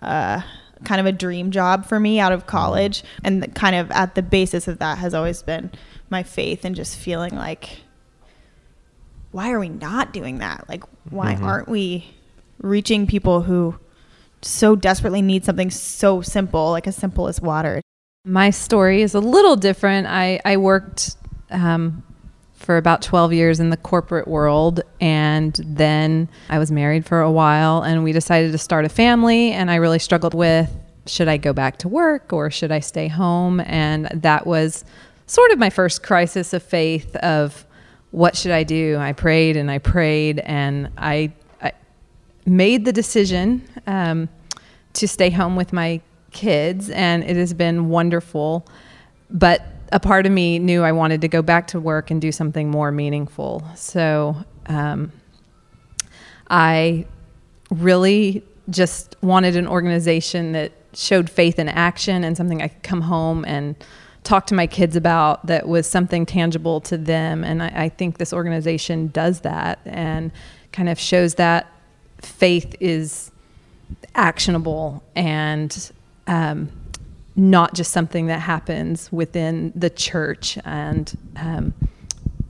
uh, 0.00 0.40
kind 0.84 1.02
of 1.02 1.06
a 1.06 1.12
dream 1.12 1.50
job 1.50 1.84
for 1.84 2.00
me 2.00 2.18
out 2.18 2.32
of 2.32 2.46
college. 2.46 3.04
And 3.22 3.54
kind 3.54 3.76
of 3.76 3.90
at 3.90 4.14
the 4.14 4.22
basis 4.22 4.68
of 4.68 4.78
that 4.78 4.96
has 4.96 5.12
always 5.12 5.42
been 5.42 5.70
my 6.08 6.22
faith 6.22 6.64
and 6.64 6.74
just 6.74 6.96
feeling 6.96 7.34
like, 7.34 7.80
why 9.32 9.52
are 9.52 9.60
we 9.60 9.68
not 9.68 10.14
doing 10.14 10.38
that? 10.38 10.66
Like, 10.66 10.82
why 11.10 11.34
aren't 11.34 11.68
we 11.68 12.14
reaching 12.58 13.06
people 13.06 13.42
who 13.42 13.78
so 14.42 14.76
desperately 14.76 15.22
need 15.22 15.44
something 15.44 15.70
so 15.70 16.20
simple, 16.20 16.70
like 16.70 16.86
as 16.86 16.96
simple 16.96 17.28
as 17.28 17.40
water? 17.40 17.80
My 18.24 18.50
story 18.50 19.02
is 19.02 19.14
a 19.14 19.20
little 19.20 19.56
different. 19.56 20.06
I, 20.06 20.40
I 20.44 20.56
worked 20.56 21.16
um, 21.50 22.02
for 22.54 22.76
about 22.76 23.02
12 23.02 23.32
years 23.32 23.60
in 23.60 23.70
the 23.70 23.76
corporate 23.76 24.26
world, 24.26 24.80
and 25.00 25.54
then 25.64 26.28
I 26.48 26.58
was 26.58 26.72
married 26.72 27.04
for 27.04 27.20
a 27.20 27.30
while, 27.30 27.82
and 27.82 28.02
we 28.02 28.12
decided 28.12 28.52
to 28.52 28.58
start 28.58 28.84
a 28.84 28.88
family. 28.88 29.52
And 29.52 29.70
I 29.70 29.76
really 29.76 29.98
struggled 29.98 30.34
with 30.34 30.74
should 31.06 31.28
I 31.28 31.36
go 31.36 31.52
back 31.52 31.76
to 31.78 31.88
work 31.88 32.32
or 32.32 32.50
should 32.50 32.72
I 32.72 32.80
stay 32.80 33.08
home? 33.08 33.60
And 33.60 34.06
that 34.06 34.46
was 34.46 34.84
sort 35.26 35.50
of 35.50 35.58
my 35.58 35.68
first 35.68 36.02
crisis 36.02 36.52
of 36.52 36.62
faith 36.62 37.14
of 37.16 37.66
what 38.10 38.36
should 38.36 38.52
I 38.52 38.62
do? 38.62 38.96
I 38.98 39.12
prayed 39.12 39.56
and 39.56 39.70
I 39.70 39.78
prayed, 39.78 40.38
and 40.38 40.88
I, 40.96 41.32
I 41.43 41.43
made 42.46 42.84
the 42.84 42.92
decision 42.92 43.62
um, 43.86 44.28
to 44.94 45.08
stay 45.08 45.30
home 45.30 45.56
with 45.56 45.72
my 45.72 46.00
kids, 46.30 46.90
and 46.90 47.24
it 47.24 47.36
has 47.36 47.54
been 47.54 47.88
wonderful. 47.88 48.66
But 49.30 49.62
a 49.92 50.00
part 50.00 50.26
of 50.26 50.32
me 50.32 50.58
knew 50.58 50.82
I 50.82 50.92
wanted 50.92 51.20
to 51.22 51.28
go 51.28 51.42
back 51.42 51.68
to 51.68 51.80
work 51.80 52.10
and 52.10 52.20
do 52.20 52.32
something 52.32 52.70
more 52.70 52.90
meaningful. 52.90 53.64
So 53.76 54.36
um, 54.66 55.12
I 56.50 57.06
really 57.70 58.42
just 58.70 59.16
wanted 59.22 59.56
an 59.56 59.66
organization 59.66 60.52
that 60.52 60.72
showed 60.94 61.28
faith 61.28 61.58
in 61.58 61.68
action 61.68 62.24
and 62.24 62.36
something 62.36 62.62
I 62.62 62.68
could 62.68 62.82
come 62.82 63.02
home 63.02 63.44
and 63.46 63.76
talk 64.22 64.46
to 64.46 64.54
my 64.54 64.66
kids 64.66 64.96
about 64.96 65.46
that 65.46 65.68
was 65.68 65.86
something 65.86 66.24
tangible 66.24 66.80
to 66.80 66.96
them. 66.96 67.44
And 67.44 67.62
I, 67.62 67.72
I 67.84 67.88
think 67.88 68.18
this 68.18 68.32
organization 68.32 69.08
does 69.08 69.40
that 69.40 69.80
and 69.84 70.32
kind 70.72 70.88
of 70.88 70.98
shows 70.98 71.34
that 71.34 71.70
faith 72.24 72.74
is 72.80 73.30
actionable 74.14 75.02
and 75.14 75.92
um, 76.26 76.70
not 77.36 77.74
just 77.74 77.92
something 77.92 78.26
that 78.26 78.40
happens 78.40 79.10
within 79.12 79.72
the 79.74 79.90
church 79.90 80.58
and 80.64 81.16
um, 81.36 81.74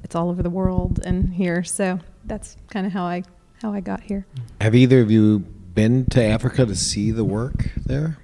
it's 0.03 0.15
all 0.15 0.31
over 0.31 0.43
the 0.43 0.51
world 0.51 1.01
and 1.05 1.33
here 1.35 1.65
so 1.65 1.99
that's 2.27 2.57
kind 2.71 2.87
of 2.87 2.93
how 2.93 3.05
i 3.05 3.23
how 3.63 3.73
i 3.73 3.81
got 3.81 4.01
here 4.01 4.27
Have 4.61 4.75
either 4.75 5.01
of 5.01 5.11
you 5.11 5.45
been 5.75 6.07
to 6.07 6.23
Africa 6.23 6.65
to 6.65 6.75
see 6.75 7.11
the 7.11 7.25
work 7.25 7.71
there? 7.85 8.19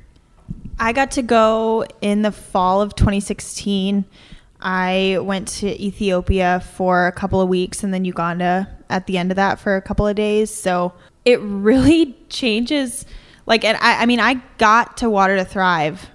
I 0.78 0.92
got 0.92 1.10
to 1.12 1.22
go 1.22 1.84
in 2.00 2.22
the 2.22 2.32
fall 2.32 2.80
of 2.80 2.94
2016. 2.94 4.04
I 4.60 5.18
went 5.20 5.48
to 5.48 5.82
Ethiopia 5.82 6.62
for 6.74 7.06
a 7.06 7.12
couple 7.12 7.40
of 7.40 7.48
weeks 7.48 7.82
and 7.82 7.92
then 7.92 8.04
Uganda 8.04 8.68
at 8.88 9.06
the 9.06 9.18
end 9.18 9.30
of 9.30 9.36
that 9.36 9.58
for 9.58 9.76
a 9.76 9.82
couple 9.82 10.06
of 10.06 10.16
days. 10.16 10.52
So 10.52 10.92
it 11.30 11.40
really 11.40 12.16
changes. 12.28 13.06
Like, 13.46 13.64
and 13.64 13.76
I, 13.78 14.02
I 14.02 14.06
mean, 14.06 14.20
I 14.20 14.34
got 14.58 14.98
to 14.98 15.10
Water 15.10 15.36
to 15.36 15.44
Thrive 15.44 16.08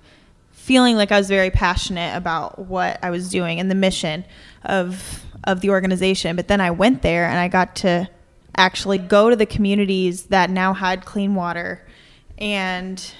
feeling 0.52 0.96
like 0.96 1.12
I 1.12 1.18
was 1.18 1.28
very 1.28 1.52
passionate 1.52 2.16
about 2.18 2.58
what 2.58 2.98
I 3.04 3.12
was 3.12 3.30
doing 3.30 3.60
and 3.60 3.70
the 3.70 3.76
mission 3.76 4.26
of 4.64 5.24
of 5.44 5.62
the 5.62 5.70
organization. 5.70 6.36
But 6.36 6.48
then 6.48 6.60
I 6.60 6.72
went 6.72 7.04
there 7.04 7.26
and 7.26 7.38
I 7.38 7.48
got 7.48 7.76
to 7.78 8.10
actually 8.58 8.98
go 8.98 9.30
to 9.30 9.36
the 9.36 9.46
communities 9.46 10.24
that 10.26 10.50
now 10.50 10.74
had 10.74 11.06
clean 11.06 11.36
water 11.36 11.86
and 12.38 13.14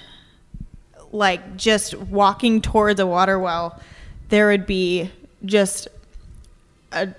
like 1.12 1.56
just 1.56 1.94
walking 1.94 2.60
towards 2.60 2.98
a 3.00 3.06
water 3.06 3.38
well, 3.38 3.80
there 4.28 4.48
would 4.48 4.66
be 4.66 5.10
just 5.44 5.88
a 6.92 7.14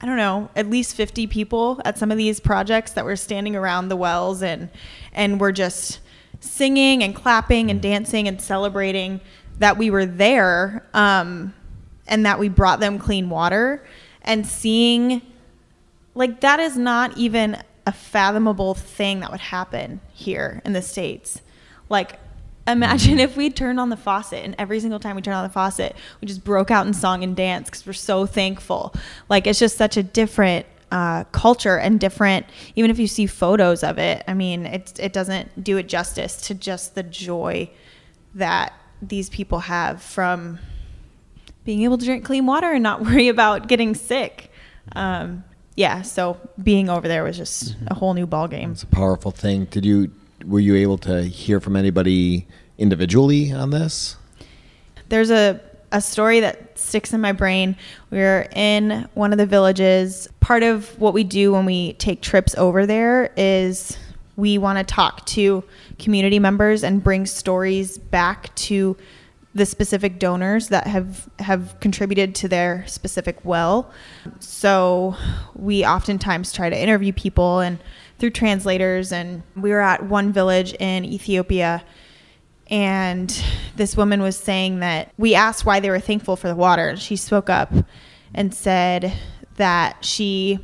I 0.00 0.06
don't 0.06 0.16
know, 0.16 0.48
at 0.56 0.70
least 0.70 0.94
50 0.94 1.26
people 1.26 1.80
at 1.84 1.98
some 1.98 2.10
of 2.10 2.16
these 2.16 2.40
projects 2.40 2.92
that 2.92 3.04
were 3.04 3.16
standing 3.16 3.54
around 3.54 3.88
the 3.88 3.96
wells 3.96 4.42
and 4.42 4.70
and 5.12 5.38
were 5.38 5.52
just 5.52 6.00
singing 6.40 7.02
and 7.02 7.14
clapping 7.14 7.70
and 7.70 7.82
dancing 7.82 8.26
and 8.26 8.40
celebrating 8.40 9.20
that 9.58 9.76
we 9.76 9.90
were 9.90 10.06
there 10.06 10.86
um, 10.94 11.52
and 12.06 12.24
that 12.24 12.38
we 12.38 12.48
brought 12.48 12.80
them 12.80 12.98
clean 12.98 13.28
water. 13.28 13.84
And 14.22 14.46
seeing 14.46 15.20
like 16.14 16.40
that 16.40 16.60
is 16.60 16.76
not 16.76 17.16
even 17.18 17.58
a 17.86 17.92
fathomable 17.92 18.74
thing 18.74 19.20
that 19.20 19.30
would 19.30 19.40
happen 19.40 20.00
here 20.12 20.62
in 20.64 20.72
the 20.72 20.82
states. 20.82 21.42
Like 21.88 22.18
imagine 22.72 23.18
if 23.18 23.36
we 23.36 23.50
turned 23.50 23.80
on 23.80 23.90
the 23.90 23.96
faucet 23.96 24.44
and 24.44 24.54
every 24.58 24.80
single 24.80 24.98
time 24.98 25.16
we 25.16 25.22
turned 25.22 25.36
on 25.36 25.44
the 25.44 25.52
faucet 25.52 25.94
we 26.20 26.26
just 26.26 26.44
broke 26.44 26.70
out 26.70 26.86
in 26.86 26.92
song 26.94 27.22
and 27.22 27.36
dance 27.36 27.68
because 27.68 27.86
we're 27.86 27.92
so 27.92 28.26
thankful. 28.26 28.94
Like 29.28 29.46
it's 29.46 29.58
just 29.58 29.76
such 29.76 29.96
a 29.96 30.02
different 30.02 30.66
uh, 30.92 31.22
culture 31.30 31.78
and 31.78 32.00
different 32.00 32.46
even 32.74 32.90
if 32.90 32.98
you 32.98 33.06
see 33.06 33.24
photos 33.24 33.84
of 33.84 33.96
it 33.96 34.24
i 34.26 34.34
mean 34.34 34.66
it, 34.66 34.98
it 34.98 35.12
doesn't 35.12 35.62
do 35.62 35.76
it 35.76 35.86
justice 35.86 36.48
to 36.48 36.52
just 36.52 36.96
the 36.96 37.02
joy 37.04 37.70
that 38.34 38.72
these 39.02 39.28
people 39.30 39.60
have 39.60 40.02
from 40.02 40.58
being 41.64 41.82
able 41.82 41.98
to 41.98 42.04
drink 42.04 42.24
clean 42.24 42.46
water 42.46 42.72
and 42.72 42.82
not 42.82 43.00
worry 43.04 43.28
about 43.28 43.68
getting 43.68 43.94
sick. 43.94 44.50
Um, 44.92 45.44
yeah 45.76 46.02
so 46.02 46.36
being 46.60 46.88
over 46.88 47.06
there 47.06 47.22
was 47.22 47.36
just 47.36 47.76
a 47.86 47.94
whole 47.94 48.12
new 48.12 48.26
ball 48.26 48.48
game 48.48 48.72
It's 48.72 48.82
a 48.82 48.86
powerful 48.86 49.30
thing. 49.30 49.66
Did 49.66 49.84
you 49.84 50.10
were 50.44 50.60
you 50.60 50.74
able 50.74 50.98
to 50.98 51.22
hear 51.22 51.60
from 51.60 51.76
anybody 51.76 52.48
individually 52.80 53.52
on 53.52 53.70
this? 53.70 54.16
there's 55.10 55.30
a, 55.30 55.60
a 55.92 56.00
story 56.00 56.40
that 56.40 56.78
sticks 56.78 57.12
in 57.12 57.20
my 57.20 57.32
brain. 57.32 57.76
We 58.10 58.18
were 58.18 58.46
in 58.54 59.08
one 59.12 59.32
of 59.32 59.38
the 59.38 59.46
villages. 59.46 60.28
Part 60.40 60.62
of 60.62 60.98
what 60.98 61.12
we 61.12 61.24
do 61.24 61.52
when 61.52 61.66
we 61.66 61.92
take 61.94 62.22
trips 62.22 62.54
over 62.54 62.86
there 62.86 63.32
is 63.36 63.98
we 64.36 64.56
want 64.56 64.78
to 64.78 64.84
talk 64.84 65.26
to 65.26 65.62
community 65.98 66.38
members 66.38 66.82
and 66.82 67.04
bring 67.04 67.26
stories 67.26 67.98
back 67.98 68.54
to 68.54 68.96
the 69.52 69.66
specific 69.66 70.20
donors 70.20 70.68
that 70.68 70.86
have 70.86 71.28
have 71.40 71.78
contributed 71.80 72.36
to 72.36 72.46
their 72.46 72.84
specific 72.86 73.36
well. 73.44 73.90
So 74.38 75.16
we 75.56 75.84
oftentimes 75.84 76.52
try 76.52 76.70
to 76.70 76.80
interview 76.80 77.12
people 77.12 77.58
and 77.58 77.80
through 78.20 78.30
translators 78.30 79.10
and 79.10 79.42
we 79.56 79.70
were 79.70 79.80
at 79.80 80.04
one 80.04 80.32
village 80.32 80.72
in 80.74 81.04
Ethiopia 81.04 81.82
and 82.70 83.42
this 83.76 83.96
woman 83.96 84.22
was 84.22 84.36
saying 84.36 84.80
that 84.80 85.12
we 85.18 85.34
asked 85.34 85.64
why 85.64 85.80
they 85.80 85.90
were 85.90 86.00
thankful 86.00 86.36
for 86.36 86.48
the 86.48 86.54
water. 86.54 86.88
And 86.88 86.98
she 86.98 87.16
spoke 87.16 87.50
up 87.50 87.72
and 88.34 88.54
said 88.54 89.12
that 89.56 90.04
she 90.04 90.60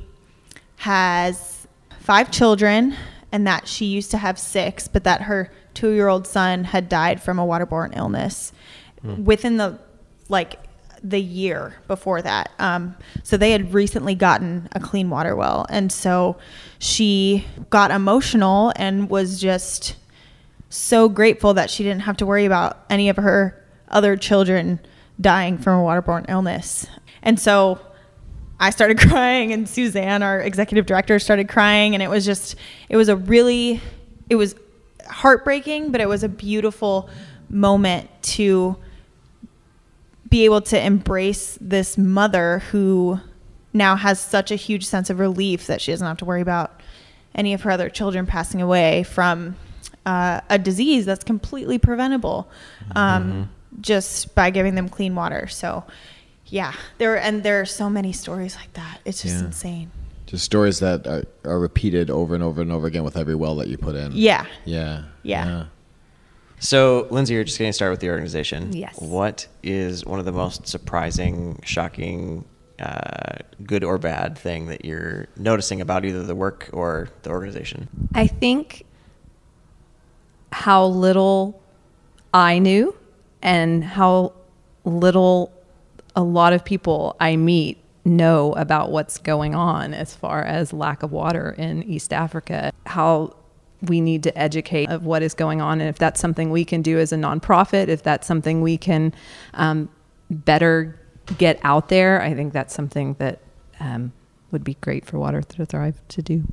has 0.76 1.66
five 2.00 2.30
children 2.30 2.94
and 3.32 3.46
that 3.46 3.66
she 3.66 3.86
used 3.86 4.10
to 4.12 4.18
have 4.18 4.38
six 4.38 4.86
but 4.86 5.04
that 5.04 5.22
her 5.22 5.50
two-year-old 5.74 6.26
son 6.26 6.64
had 6.64 6.88
died 6.88 7.20
from 7.20 7.38
a 7.38 7.46
waterborne 7.46 7.96
illness 7.96 8.52
within 9.24 9.56
the 9.56 9.78
like 10.28 10.58
the 11.02 11.20
year 11.20 11.74
before 11.86 12.22
that. 12.22 12.50
Um, 12.58 12.96
so 13.22 13.36
they 13.36 13.52
had 13.52 13.72
recently 13.72 14.14
gotten 14.14 14.68
a 14.72 14.80
clean 14.80 15.10
water 15.10 15.36
well. 15.36 15.66
And 15.68 15.92
so 15.92 16.36
she 16.78 17.46
got 17.70 17.90
emotional 17.90 18.72
and 18.76 19.08
was 19.08 19.40
just 19.40 19.96
so 20.68 21.08
grateful 21.08 21.54
that 21.54 21.70
she 21.70 21.82
didn't 21.82 22.02
have 22.02 22.16
to 22.18 22.26
worry 22.26 22.44
about 22.44 22.84
any 22.90 23.08
of 23.08 23.16
her 23.16 23.62
other 23.88 24.16
children 24.16 24.80
dying 25.20 25.58
from 25.58 25.80
a 25.80 25.82
waterborne 25.82 26.26
illness. 26.28 26.86
And 27.22 27.38
so 27.38 27.80
I 28.58 28.70
started 28.70 28.98
crying 29.08 29.52
and 29.52 29.68
Suzanne, 29.68 30.22
our 30.22 30.40
executive 30.40 30.86
director, 30.86 31.18
started 31.18 31.48
crying 31.48 31.94
and 31.94 32.02
it 32.02 32.10
was 32.10 32.24
just 32.24 32.56
it 32.88 32.96
was 32.96 33.08
a 33.08 33.16
really 33.16 33.80
it 34.28 34.36
was 34.36 34.54
heartbreaking, 35.08 35.92
but 35.92 36.00
it 36.00 36.08
was 36.08 36.24
a 36.24 36.28
beautiful 36.28 37.08
moment 37.48 38.10
to 38.22 38.76
be 40.28 40.44
able 40.44 40.60
to 40.60 40.84
embrace 40.84 41.56
this 41.60 41.96
mother 41.96 42.58
who 42.70 43.20
now 43.72 43.94
has 43.94 44.18
such 44.18 44.50
a 44.50 44.56
huge 44.56 44.84
sense 44.84 45.10
of 45.10 45.20
relief 45.20 45.66
that 45.66 45.80
she 45.80 45.92
doesn't 45.92 46.06
have 46.06 46.18
to 46.18 46.24
worry 46.24 46.40
about 46.40 46.80
any 47.34 47.54
of 47.54 47.62
her 47.62 47.70
other 47.70 47.88
children 47.88 48.26
passing 48.26 48.60
away 48.60 49.04
from 49.04 49.54
uh, 50.06 50.40
a 50.48 50.58
disease 50.58 51.04
that's 51.04 51.24
completely 51.24 51.78
preventable 51.78 52.48
um, 52.94 53.50
just 53.82 54.34
by 54.34 54.48
giving 54.50 54.74
them 54.74 54.88
clean 54.88 55.14
water. 55.14 55.46
So, 55.48 55.84
yeah, 56.46 56.72
there 56.98 57.18
and 57.18 57.42
there 57.42 57.60
are 57.60 57.66
so 57.66 57.90
many 57.90 58.12
stories 58.12 58.56
like 58.56 58.72
that. 58.74 59.00
It's 59.04 59.20
just 59.22 59.34
Yeah. 59.36 59.46
insane. 59.46 59.90
Just 60.26 60.44
stories 60.44 60.78
that 60.80 61.06
are, 61.06 61.24
are 61.44 61.58
repeated 61.60 62.08
over 62.10 62.34
and 62.34 62.42
over 62.42 62.60
and 62.62 62.72
over 62.72 62.86
again 62.86 63.04
with 63.04 63.16
every 63.16 63.34
well 63.34 63.56
that 63.56 63.68
you 63.68 63.76
put 63.78 63.94
in. 63.94 64.12
Yeah. 64.12 64.46
Yeah. 64.64 65.02
Yeah. 65.22 65.66
So, 66.58 67.06
Lindsay, 67.10 67.34
you're 67.34 67.44
just 67.44 67.58
getting 67.58 67.72
started 67.72 67.92
with 67.92 68.00
the 68.00 68.08
organization. 68.08 68.72
Yes. 68.72 68.98
What 68.98 69.46
is 69.62 70.06
one 70.06 70.18
of 70.18 70.24
the 70.24 70.32
most 70.32 70.66
surprising, 70.66 71.60
shocking, 71.64 72.44
uh, 72.80 73.36
good 73.64 73.84
or 73.84 73.98
bad 73.98 74.38
thing 74.38 74.66
that 74.66 74.84
you're 74.84 75.26
noticing 75.36 75.80
about 75.82 76.04
either 76.06 76.22
the 76.22 76.34
work 76.34 76.70
or 76.72 77.08
the 77.24 77.30
organization? 77.30 77.88
I 78.14 78.26
think 78.26 78.85
how 80.56 80.86
little 80.86 81.62
I 82.32 82.58
knew 82.58 82.96
and 83.42 83.84
how 83.84 84.32
little 84.84 85.52
a 86.16 86.22
lot 86.22 86.54
of 86.54 86.64
people 86.64 87.14
I 87.20 87.36
meet 87.36 87.76
know 88.06 88.54
about 88.54 88.90
what's 88.90 89.18
going 89.18 89.54
on 89.54 89.92
as 89.92 90.16
far 90.16 90.42
as 90.42 90.72
lack 90.72 91.02
of 91.02 91.12
water 91.12 91.54
in 91.58 91.82
East 91.82 92.10
Africa. 92.10 92.72
How 92.86 93.36
we 93.82 94.00
need 94.00 94.22
to 94.22 94.36
educate 94.36 94.88
of 94.88 95.04
what 95.04 95.22
is 95.22 95.34
going 95.34 95.60
on 95.60 95.82
and 95.82 95.90
if 95.90 95.98
that's 95.98 96.18
something 96.18 96.50
we 96.50 96.64
can 96.64 96.80
do 96.80 96.98
as 96.98 97.12
a 97.12 97.16
nonprofit, 97.16 97.88
if 97.88 98.02
that's 98.02 98.26
something 98.26 98.62
we 98.62 98.78
can 98.78 99.12
um, 99.52 99.90
better 100.30 100.98
get 101.36 101.60
out 101.64 101.90
there, 101.90 102.22
I 102.22 102.32
think 102.32 102.54
that's 102.54 102.72
something 102.72 103.14
that 103.18 103.40
um, 103.78 104.10
would 104.52 104.64
be 104.64 104.78
great 104.80 105.04
for 105.04 105.18
Water 105.18 105.42
to 105.42 105.66
Thrive 105.66 106.00
to 106.08 106.22
do. 106.22 106.44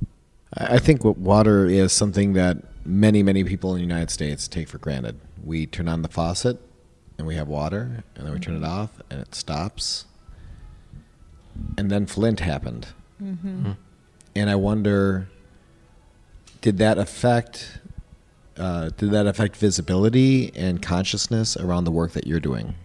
I 0.55 0.77
think 0.79 1.03
what 1.03 1.17
water 1.17 1.65
is 1.65 1.91
something 1.91 2.33
that 2.33 2.57
many, 2.85 3.23
many 3.23 3.43
people 3.43 3.71
in 3.71 3.77
the 3.77 3.81
United 3.81 4.11
States 4.11 4.47
take 4.47 4.67
for 4.67 4.77
granted. 4.77 5.19
We 5.43 5.65
turn 5.65 5.87
on 5.87 6.01
the 6.01 6.09
faucet 6.09 6.59
and 7.17 7.25
we 7.27 7.35
have 7.35 7.47
water, 7.47 8.03
and 8.15 8.25
then 8.25 8.33
we 8.33 8.39
turn 8.39 8.55
it 8.55 8.61
mm-hmm. 8.61 8.65
off 8.65 9.01
and 9.09 9.21
it 9.21 9.35
stops. 9.35 10.05
and 11.77 11.89
then 11.89 12.05
Flint 12.05 12.39
happened. 12.39 12.87
Mm-hmm. 13.21 13.47
Mm-hmm. 13.47 13.71
And 14.35 14.49
I 14.49 14.55
wonder, 14.55 15.29
did 16.61 16.77
that 16.79 16.97
affect? 16.97 17.79
Uh, 18.57 18.89
did 18.97 19.09
that 19.11 19.25
affect 19.25 19.55
visibility 19.55 20.51
and 20.55 20.81
consciousness 20.81 21.57
around 21.57 21.85
the 21.85 21.91
work 21.91 22.11
that 22.11 22.27
you're 22.27 22.39
doing? 22.39 22.75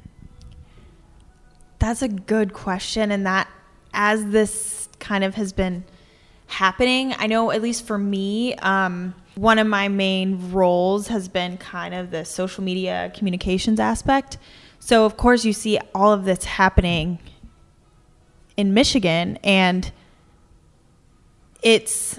That's 1.79 2.01
a 2.01 2.09
good 2.09 2.55
question. 2.55 3.11
And 3.13 3.27
that, 3.27 3.49
as 3.93 4.27
this 4.27 4.89
kind 4.99 5.25
of 5.25 5.35
has 5.35 5.53
been 5.53 5.85
happening, 6.49 7.15
I 7.19 7.27
know, 7.27 7.53
at 7.53 7.63
least 7.63 7.87
for 7.87 7.97
me, 7.97 8.55
um, 8.57 9.15
one 9.37 9.59
of 9.59 9.67
my 9.67 9.87
main 9.89 10.51
roles 10.51 11.09
has 11.09 11.29
been 11.29 11.57
kind 11.59 11.95
of 11.95 12.11
the 12.11 12.25
social 12.25 12.65
media 12.65 13.13
communications 13.15 13.79
aspect. 13.79 14.39
So, 14.81 15.05
of 15.05 15.17
course, 15.17 15.45
you 15.45 15.53
see 15.53 15.79
all 15.95 16.13
of 16.13 16.25
this 16.25 16.45
happening 16.45 17.19
in 18.57 18.75
Michigan, 18.75 19.39
and 19.45 19.93
it's 21.63 22.19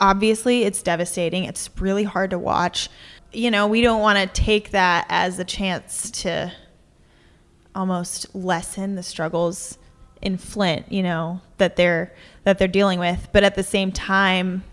obviously 0.00 0.64
it's 0.64 0.82
devastating. 0.82 1.44
It's 1.44 1.70
really 1.78 2.04
hard 2.04 2.30
to 2.30 2.38
watch. 2.38 2.90
You 3.32 3.50
know, 3.50 3.66
we 3.66 3.80
don't 3.80 4.00
want 4.00 4.18
to 4.18 4.42
take 4.42 4.70
that 4.70 5.06
as 5.08 5.38
a 5.38 5.44
chance 5.44 6.10
to 6.22 6.52
almost 7.74 8.34
lessen 8.34 8.96
the 8.96 9.02
struggles 9.02 9.78
in 10.22 10.36
Flint, 10.38 10.90
you 10.90 11.02
know, 11.02 11.40
that 11.58 11.76
they're 11.76 12.12
that 12.44 12.58
they're 12.58 12.68
dealing 12.68 12.98
with. 12.98 13.28
But 13.32 13.44
at 13.44 13.54
the 13.54 13.62
same 13.62 13.92
time, 13.92 14.64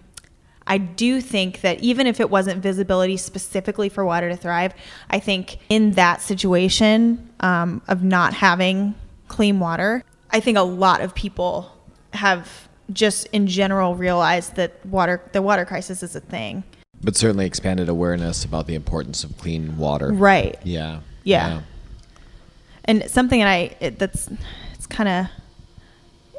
I 0.65 0.77
do 0.77 1.19
think 1.19 1.61
that 1.61 1.79
even 1.79 2.07
if 2.07 2.19
it 2.19 2.29
wasn't 2.29 2.61
visibility 2.61 3.17
specifically 3.17 3.89
for 3.89 4.05
Water 4.05 4.29
to 4.29 4.37
Thrive, 4.37 4.73
I 5.09 5.19
think 5.19 5.57
in 5.69 5.91
that 5.91 6.21
situation 6.21 7.29
um, 7.39 7.81
of 7.87 8.03
not 8.03 8.33
having 8.35 8.95
clean 9.27 9.59
water, 9.59 10.03
I 10.31 10.39
think 10.39 10.57
a 10.57 10.61
lot 10.61 11.01
of 11.01 11.15
people 11.15 11.71
have 12.13 12.67
just 12.91 13.27
in 13.27 13.47
general 13.47 13.95
realized 13.95 14.55
that 14.55 14.83
water 14.85 15.21
the 15.31 15.41
water 15.41 15.65
crisis 15.65 16.03
is 16.03 16.15
a 16.15 16.19
thing. 16.19 16.63
But 17.01 17.15
certainly 17.15 17.45
expanded 17.45 17.87
awareness 17.87 18.43
about 18.43 18.67
the 18.67 18.75
importance 18.75 19.23
of 19.23 19.37
clean 19.37 19.77
water. 19.77 20.11
Right. 20.11 20.59
Yeah. 20.63 21.01
Yeah. 21.23 21.61
and 22.85 23.09
something 23.09 23.39
that 23.39 23.47
I 23.47 23.75
it, 23.79 23.99
that's 23.99 24.29
it's 24.73 24.87
kind 24.87 25.09
of 25.09 25.27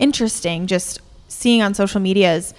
interesting 0.00 0.66
just 0.66 1.00
seeing 1.28 1.62
on 1.62 1.75
social 1.75 2.00
media 2.00 2.35
is 2.35 2.54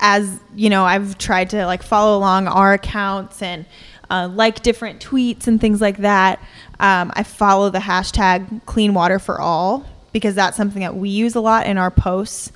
as 0.00 0.40
you 0.54 0.68
know 0.68 0.84
I've 0.84 1.16
tried 1.18 1.50
to 1.50 1.66
like 1.66 1.82
follow 1.82 2.18
along 2.18 2.48
our 2.48 2.74
accounts 2.74 3.40
and 3.40 3.64
uh, 4.10 4.28
like 4.28 4.62
different 4.62 5.02
tweets 5.02 5.46
and 5.46 5.60
things 5.60 5.80
like 5.80 5.98
that. 5.98 6.38
Um, 6.78 7.10
I 7.14 7.22
follow 7.22 7.70
the 7.70 7.78
hashtag 7.78 8.64
Clean 8.66 8.92
Water 8.92 9.18
for 9.18 9.40
All 9.40 9.86
because 10.12 10.34
that's 10.34 10.56
something 10.56 10.80
that 10.80 10.94
we 10.94 11.08
use 11.08 11.34
a 11.34 11.40
lot 11.40 11.66
in 11.66 11.78
our 11.78 11.90
posts. 11.90 12.52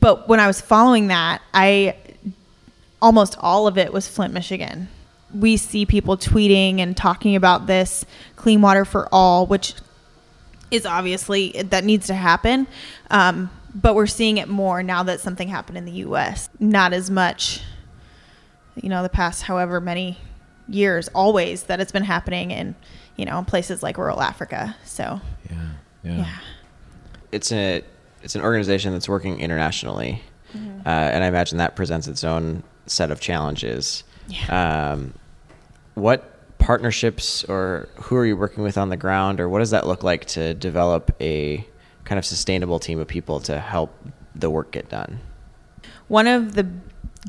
But 0.00 0.28
when 0.28 0.40
I 0.40 0.46
was 0.46 0.60
following 0.60 1.08
that, 1.08 1.40
I 1.54 1.96
almost 3.00 3.36
all 3.38 3.66
of 3.66 3.78
it 3.78 3.92
was 3.92 4.08
Flint, 4.08 4.34
Michigan. 4.34 4.88
We 5.34 5.56
see 5.56 5.86
people 5.86 6.16
tweeting 6.16 6.78
and 6.78 6.96
talking 6.96 7.36
about 7.36 7.66
this 7.66 8.04
clean 8.36 8.60
water 8.60 8.84
for 8.84 9.08
all, 9.12 9.46
which 9.46 9.74
is 10.72 10.86
obviously 10.86 11.52
that 11.52 11.84
needs 11.84 12.06
to 12.08 12.14
happen. 12.14 12.66
Um, 13.10 13.50
but 13.74 13.94
we're 13.94 14.06
seeing 14.06 14.38
it 14.38 14.48
more 14.48 14.82
now 14.82 15.02
that 15.04 15.20
something 15.20 15.48
happened 15.48 15.78
in 15.78 15.84
the 15.84 15.92
U.S. 15.92 16.48
Not 16.58 16.92
as 16.92 17.10
much, 17.10 17.62
you 18.74 18.88
know, 18.88 19.02
the 19.02 19.08
past 19.08 19.42
however 19.42 19.80
many 19.80 20.18
years, 20.68 21.08
always 21.14 21.64
that 21.64 21.80
it's 21.80 21.92
been 21.92 22.04
happening 22.04 22.50
in, 22.50 22.74
you 23.16 23.24
know, 23.24 23.42
places 23.46 23.82
like 23.82 23.96
rural 23.98 24.20
Africa. 24.20 24.76
So, 24.84 25.20
Yeah. 25.50 25.56
Yeah. 26.02 26.16
yeah. 26.16 26.36
it's 27.30 27.52
a 27.52 27.82
it's 28.22 28.34
an 28.34 28.42
organization 28.42 28.92
that's 28.92 29.08
working 29.08 29.40
internationally, 29.40 30.22
uh, 30.54 30.58
and 30.88 31.24
I 31.24 31.26
imagine 31.26 31.58
that 31.58 31.76
presents 31.76 32.08
its 32.08 32.24
own 32.24 32.62
set 32.86 33.10
of 33.10 33.20
challenges. 33.20 34.04
Um, 34.48 35.14
what 35.94 36.31
partnerships 36.62 37.44
or 37.44 37.88
who 37.96 38.16
are 38.16 38.26
you 38.26 38.36
working 38.36 38.62
with 38.62 38.78
on 38.78 38.88
the 38.88 38.96
ground, 38.96 39.40
or 39.40 39.48
what 39.48 39.58
does 39.58 39.70
that 39.70 39.86
look 39.86 40.02
like 40.02 40.24
to 40.26 40.54
develop 40.54 41.14
a 41.20 41.66
kind 42.04 42.18
of 42.18 42.24
sustainable 42.24 42.78
team 42.78 42.98
of 42.98 43.08
people 43.08 43.40
to 43.40 43.58
help 43.58 43.94
the 44.34 44.48
work 44.48 44.70
get 44.70 44.88
done? 44.88 45.20
one 46.12 46.26
of 46.26 46.54
the 46.54 46.68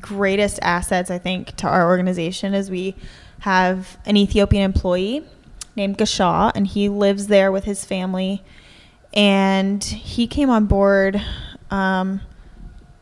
greatest 0.01 0.59
assets 0.61 1.09
I 1.09 1.17
think 1.17 1.55
to 1.55 1.67
our 1.67 1.87
organization 1.87 2.53
is 2.53 2.69
we 2.69 2.95
have 3.39 3.97
an 4.05 4.17
Ethiopian 4.17 4.63
employee 4.63 5.23
named 5.77 5.97
Gashaw 5.97 6.51
and 6.53 6.67
he 6.67 6.89
lives 6.89 7.27
there 7.27 7.49
with 7.49 7.63
his 7.63 7.85
family 7.85 8.43
and 9.13 9.81
he 9.81 10.27
came 10.27 10.49
on 10.49 10.65
board 10.65 11.21
um, 11.71 12.19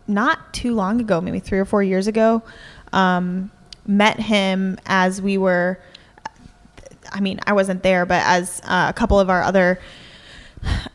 not 0.07 0.53
too 0.53 0.75
long 0.75 1.01
ago 1.01 1.19
maybe 1.19 1.39
three 1.39 1.57
or 1.57 1.65
four 1.65 1.81
years 1.81 2.05
ago 2.05 2.43
um, 2.93 3.49
met 3.87 4.19
him 4.19 4.77
as 4.85 5.19
we 5.19 5.35
were 5.35 5.79
I 7.11 7.19
mean 7.19 7.39
I 7.45 7.53
wasn't 7.53 7.83
there 7.83 8.05
but 8.05 8.23
as 8.25 8.61
uh, 8.63 8.87
a 8.89 8.93
couple 8.93 9.19
of 9.19 9.29
our 9.29 9.43
other 9.43 9.79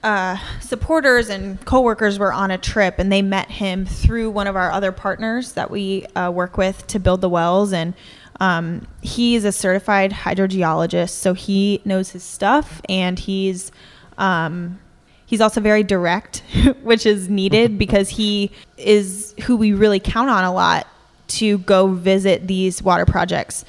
uh, 0.02 0.36
supporters 0.60 1.28
and 1.28 1.64
coworkers 1.64 2.18
were 2.18 2.32
on 2.32 2.50
a 2.50 2.58
trip 2.58 2.98
and 2.98 3.10
they 3.10 3.22
met 3.22 3.50
him 3.50 3.84
through 3.84 4.30
one 4.30 4.46
of 4.46 4.54
our 4.54 4.70
other 4.70 4.92
partners 4.92 5.52
that 5.52 5.70
we 5.70 6.06
uh, 6.14 6.30
work 6.30 6.56
with 6.56 6.86
to 6.86 7.00
build 7.00 7.20
the 7.20 7.28
wells. 7.28 7.72
And 7.72 7.94
um, 8.40 8.86
is 9.02 9.44
a 9.44 9.52
certified 9.52 10.12
hydrogeologist 10.12 11.10
so 11.10 11.34
he 11.34 11.80
knows 11.84 12.10
his 12.10 12.22
stuff 12.22 12.80
and 12.88 13.18
he's 13.18 13.72
um, 14.18 14.78
he's 15.24 15.40
also 15.40 15.60
very 15.60 15.82
direct 15.82 16.42
which 16.82 17.06
is 17.06 17.28
needed 17.28 17.78
because 17.78 18.10
he 18.10 18.50
is 18.76 19.34
who 19.44 19.56
we 19.56 19.72
really 19.72 20.00
count 20.00 20.30
on 20.30 20.44
a 20.44 20.52
lot 20.52 20.86
to 21.28 21.58
go 21.58 21.88
visit 21.88 22.46
these 22.46 22.82
water 22.82 23.06
projects 23.06 23.64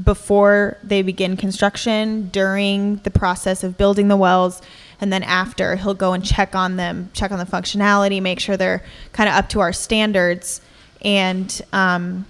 before 0.00 0.78
they 0.82 1.02
begin 1.02 1.36
construction, 1.36 2.28
during 2.28 2.96
the 2.98 3.10
process 3.10 3.62
of 3.62 3.76
building 3.76 4.08
the 4.08 4.16
wells, 4.16 4.62
and 5.00 5.12
then 5.12 5.22
after. 5.22 5.76
He'll 5.76 5.94
go 5.94 6.12
and 6.12 6.24
check 6.24 6.54
on 6.54 6.76
them, 6.76 7.10
check 7.12 7.30
on 7.30 7.38
the 7.38 7.44
functionality, 7.44 8.22
make 8.22 8.40
sure 8.40 8.56
they're 8.56 8.82
kind 9.12 9.28
of 9.28 9.34
up 9.34 9.48
to 9.50 9.60
our 9.60 9.72
standards, 9.72 10.60
and 11.02 11.60
um, 11.72 12.26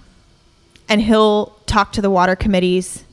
and 0.89 1.01
he'll 1.01 1.47
talk 1.65 1.93
to 1.93 2.01
the 2.01 2.09
water 2.09 2.35
committees 2.35 3.03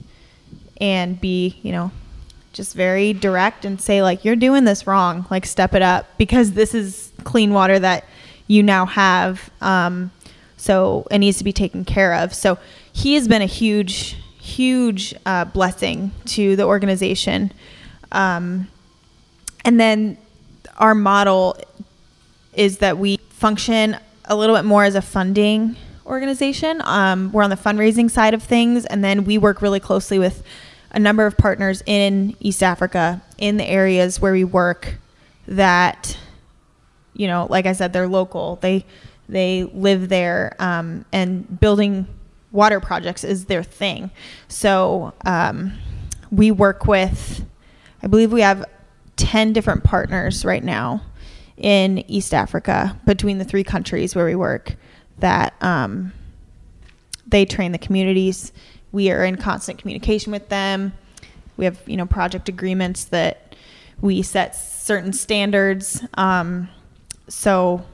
and 0.80 1.20
be, 1.20 1.58
you 1.62 1.72
know, 1.72 1.92
just 2.52 2.74
very 2.74 3.12
direct 3.12 3.64
and 3.64 3.80
say 3.80 4.02
like 4.02 4.24
you're 4.24 4.36
doing 4.36 4.64
this 4.64 4.86
wrong, 4.86 5.26
like 5.30 5.46
step 5.46 5.74
it 5.74 5.82
up 5.82 6.06
because 6.18 6.52
this 6.52 6.74
is 6.74 7.12
clean 7.24 7.52
water 7.52 7.78
that 7.78 8.04
you 8.46 8.62
now 8.62 8.86
have. 8.86 9.50
Um, 9.60 10.10
so 10.56 11.06
it 11.10 11.18
needs 11.18 11.38
to 11.38 11.44
be 11.44 11.52
taken 11.52 11.84
care 11.84 12.14
of. 12.14 12.34
So 12.34 12.58
he 12.92 13.14
has 13.14 13.28
been 13.28 13.42
a 13.42 13.46
huge, 13.46 14.16
huge 14.50 15.14
uh, 15.26 15.44
blessing 15.46 16.12
to 16.26 16.56
the 16.56 16.64
organization. 16.64 17.52
Um, 18.12 18.68
and 19.64 19.78
then 19.78 20.18
our 20.76 20.94
model 20.94 21.56
is 22.54 22.78
that 22.78 22.98
we 22.98 23.18
function 23.28 23.96
a 24.24 24.36
little 24.36 24.56
bit 24.56 24.64
more 24.64 24.84
as 24.84 24.94
a 24.94 25.02
funding 25.02 25.76
organization. 26.06 26.82
Um, 26.84 27.30
we're 27.32 27.42
on 27.42 27.50
the 27.50 27.56
fundraising 27.56 28.10
side 28.10 28.34
of 28.34 28.42
things, 28.42 28.86
and 28.86 29.04
then 29.04 29.24
we 29.24 29.38
work 29.38 29.62
really 29.62 29.80
closely 29.80 30.18
with 30.18 30.42
a 30.90 30.98
number 30.98 31.26
of 31.26 31.36
partners 31.36 31.82
in 31.86 32.36
East 32.40 32.62
Africa 32.62 33.22
in 33.38 33.56
the 33.56 33.64
areas 33.64 34.20
where 34.20 34.32
we 34.32 34.44
work 34.44 34.96
that 35.46 36.16
you 37.14 37.26
know 37.26 37.46
like 37.50 37.66
i 37.66 37.72
said 37.72 37.92
they're 37.92 38.08
local 38.08 38.56
they 38.62 38.84
they 39.28 39.64
live 39.74 40.08
there 40.08 40.56
um, 40.58 41.04
and 41.12 41.60
building 41.60 42.06
water 42.52 42.80
projects 42.80 43.24
is 43.24 43.46
their 43.46 43.62
thing. 43.62 44.10
So 44.48 45.12
um, 45.24 45.78
we 46.30 46.50
work 46.50 46.86
with 46.86 47.44
i 48.02 48.06
believe 48.06 48.32
we 48.32 48.40
have 48.40 48.64
10 49.16 49.52
different 49.52 49.82
partners 49.82 50.44
right 50.44 50.62
now 50.62 51.02
in 51.56 51.98
east 52.08 52.32
africa 52.32 52.96
between 53.04 53.38
the 53.38 53.44
three 53.44 53.64
countries 53.64 54.14
where 54.14 54.24
we 54.24 54.36
work 54.36 54.76
that 55.18 55.54
um, 55.60 56.12
they 57.30 57.44
train 57.44 57.72
the 57.72 57.78
communities. 57.78 58.52
We 58.92 59.10
are 59.10 59.24
in 59.24 59.36
constant 59.36 59.78
communication 59.78 60.32
with 60.32 60.48
them. 60.48 60.92
We 61.56 61.64
have 61.64 61.80
you 61.86 61.96
know 61.96 62.06
project 62.06 62.48
agreements 62.48 63.04
that 63.04 63.54
we 64.00 64.22
set 64.22 64.56
certain 64.56 65.12
standards. 65.12 66.02
Um, 66.14 66.68
so 67.28 67.84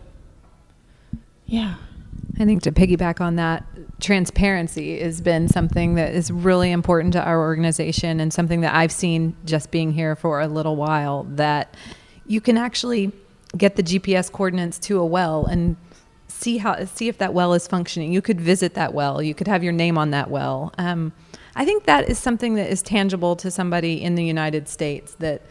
yeah 1.46 1.74
I 2.38 2.44
think 2.44 2.62
to 2.62 2.72
piggyback 2.72 3.20
on 3.20 3.36
that, 3.36 3.64
transparency 4.00 5.00
has 5.00 5.20
been 5.20 5.48
something 5.48 5.94
that 5.94 6.14
is 6.14 6.30
really 6.30 6.70
important 6.70 7.14
to 7.14 7.22
our 7.22 7.40
organization 7.40 8.20
and 8.20 8.32
something 8.32 8.60
that 8.60 8.74
I've 8.74 8.92
seen 8.92 9.34
just 9.44 9.70
being 9.70 9.92
here 9.92 10.14
for 10.14 10.40
a 10.40 10.46
little 10.46 10.76
while 10.76 11.24
that 11.30 11.74
you 12.26 12.40
can 12.40 12.58
actually 12.58 13.12
get 13.56 13.76
the 13.76 13.82
GPS 13.82 14.30
coordinates 14.30 14.78
to 14.80 14.98
a 14.98 15.06
well 15.06 15.46
and 15.46 15.76
see 16.28 16.58
how 16.58 16.84
see 16.84 17.08
if 17.08 17.18
that 17.18 17.32
well 17.32 17.54
is 17.54 17.66
functioning. 17.66 18.12
You 18.12 18.20
could 18.20 18.40
visit 18.40 18.74
that 18.74 18.92
well. 18.92 19.22
You 19.22 19.34
could 19.34 19.48
have 19.48 19.64
your 19.64 19.72
name 19.72 19.96
on 19.96 20.10
that 20.10 20.30
well. 20.30 20.74
Um, 20.76 21.12
I 21.54 21.64
think 21.64 21.84
that 21.84 22.08
is 22.08 22.18
something 22.18 22.54
that 22.56 22.70
is 22.70 22.82
tangible 22.82 23.34
to 23.36 23.50
somebody 23.50 24.02
in 24.02 24.14
the 24.14 24.24
United 24.24 24.68
States 24.68 25.14
that 25.20 25.42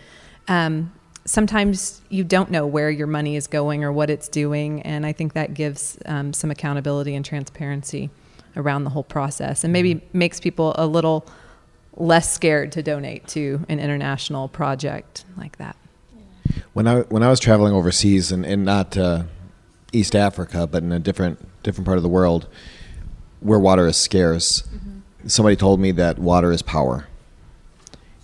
um, 0.48 0.94
sometimes 1.26 2.02
you 2.10 2.24
don't 2.24 2.52
know 2.52 2.66
where 2.66 2.90
your 2.90 3.08
money 3.08 3.36
is 3.36 3.48
going 3.48 3.84
or 3.84 3.92
what 3.92 4.10
it's 4.10 4.30
doing. 4.30 4.82
And 4.84 5.06
I 5.06 5.12
think 5.12 5.34
that 5.34 5.54
gives 5.54 5.98
um, 6.06 6.34
some 6.34 6.52
accountability 6.52 7.16
and 7.16 7.26
transparency 7.26 8.10
around 8.56 8.84
the 8.84 8.90
whole 8.90 9.04
process 9.04 9.64
and 9.64 9.74
maybe 9.74 10.02
makes 10.14 10.40
people 10.40 10.74
a 10.78 10.88
little 10.88 11.28
less 11.98 12.32
scared 12.32 12.72
to 12.74 12.84
donate 12.84 13.28
to 13.28 13.66
an 13.70 13.80
international 13.80 14.48
project 14.48 15.26
like 15.38 15.58
that. 15.58 15.76
When 16.74 16.88
I 16.88 17.02
when 17.02 17.24
I 17.24 17.30
was 17.30 17.40
traveling 17.40 17.74
overseas 17.74 18.32
and, 18.32 18.46
and 18.46 18.64
not 18.64 18.96
uh, 18.98 19.24
East 19.92 20.16
Africa, 20.16 20.68
but 20.68 20.84
in 20.84 20.92
a 20.92 21.00
different 21.00 21.40
different 21.64 21.86
part 21.86 21.98
of 21.98 22.04
the 22.04 22.10
world 22.10 22.48
where 23.40 23.60
water 23.60 23.88
is 23.88 23.98
scarce, 23.98 24.64
somebody 25.26 25.56
told 25.56 25.80
me 25.80 25.92
that 25.92 26.20
water 26.20 26.52
is 26.52 26.62
power. 26.62 27.08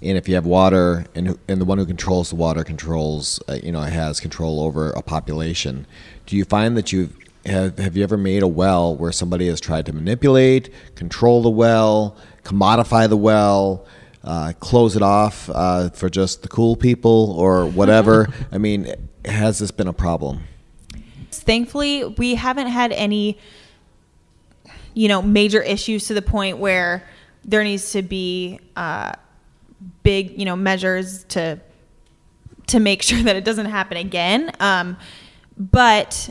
And 0.03 0.17
if 0.17 0.27
you 0.27 0.35
have 0.35 0.45
water, 0.45 1.05
and 1.13 1.37
and 1.47 1.61
the 1.61 1.65
one 1.65 1.77
who 1.77 1.85
controls 1.85 2.29
the 2.29 2.35
water 2.35 2.63
controls, 2.63 3.39
uh, 3.47 3.59
you 3.63 3.71
know, 3.71 3.81
has 3.81 4.19
control 4.19 4.59
over 4.59 4.89
a 4.91 5.01
population. 5.01 5.85
Do 6.25 6.35
you 6.35 6.43
find 6.43 6.75
that 6.75 6.91
you've 6.91 7.15
have 7.45 7.77
have 7.79 7.97
you 7.97 8.03
ever 8.03 8.17
made 8.17 8.43
a 8.43 8.47
well 8.47 8.95
where 8.95 9.11
somebody 9.11 9.47
has 9.47 9.59
tried 9.59 9.85
to 9.87 9.93
manipulate, 9.93 10.69
control 10.95 11.41
the 11.41 11.49
well, 11.49 12.15
commodify 12.43 13.09
the 13.09 13.17
well, 13.17 13.85
uh, 14.23 14.53
close 14.59 14.95
it 14.95 15.01
off 15.01 15.49
uh, 15.49 15.89
for 15.89 16.09
just 16.09 16.43
the 16.43 16.47
cool 16.47 16.75
people 16.75 17.35
or 17.37 17.65
whatever? 17.65 18.27
I 18.51 18.57
mean, 18.57 18.93
has 19.25 19.59
this 19.59 19.71
been 19.71 19.87
a 19.87 19.93
problem? 19.93 20.43
Thankfully, 21.31 22.03
we 22.05 22.35
haven't 22.35 22.67
had 22.67 22.91
any, 22.91 23.37
you 24.93 25.07
know, 25.07 25.21
major 25.21 25.61
issues 25.61 26.07
to 26.07 26.13
the 26.13 26.21
point 26.21 26.57
where 26.57 27.07
there 27.43 27.63
needs 27.63 27.91
to 27.93 28.01
be 28.03 28.59
uh, 28.75 29.13
big, 30.03 30.37
you 30.37 30.45
know, 30.45 30.55
measures 30.55 31.23
to 31.25 31.59
to 32.67 32.79
make 32.79 33.01
sure 33.03 33.21
that 33.23 33.35
it 33.35 33.43
doesn't 33.43 33.67
happen 33.67 33.97
again. 33.97 34.51
Um, 34.59 34.97
but 35.57 36.29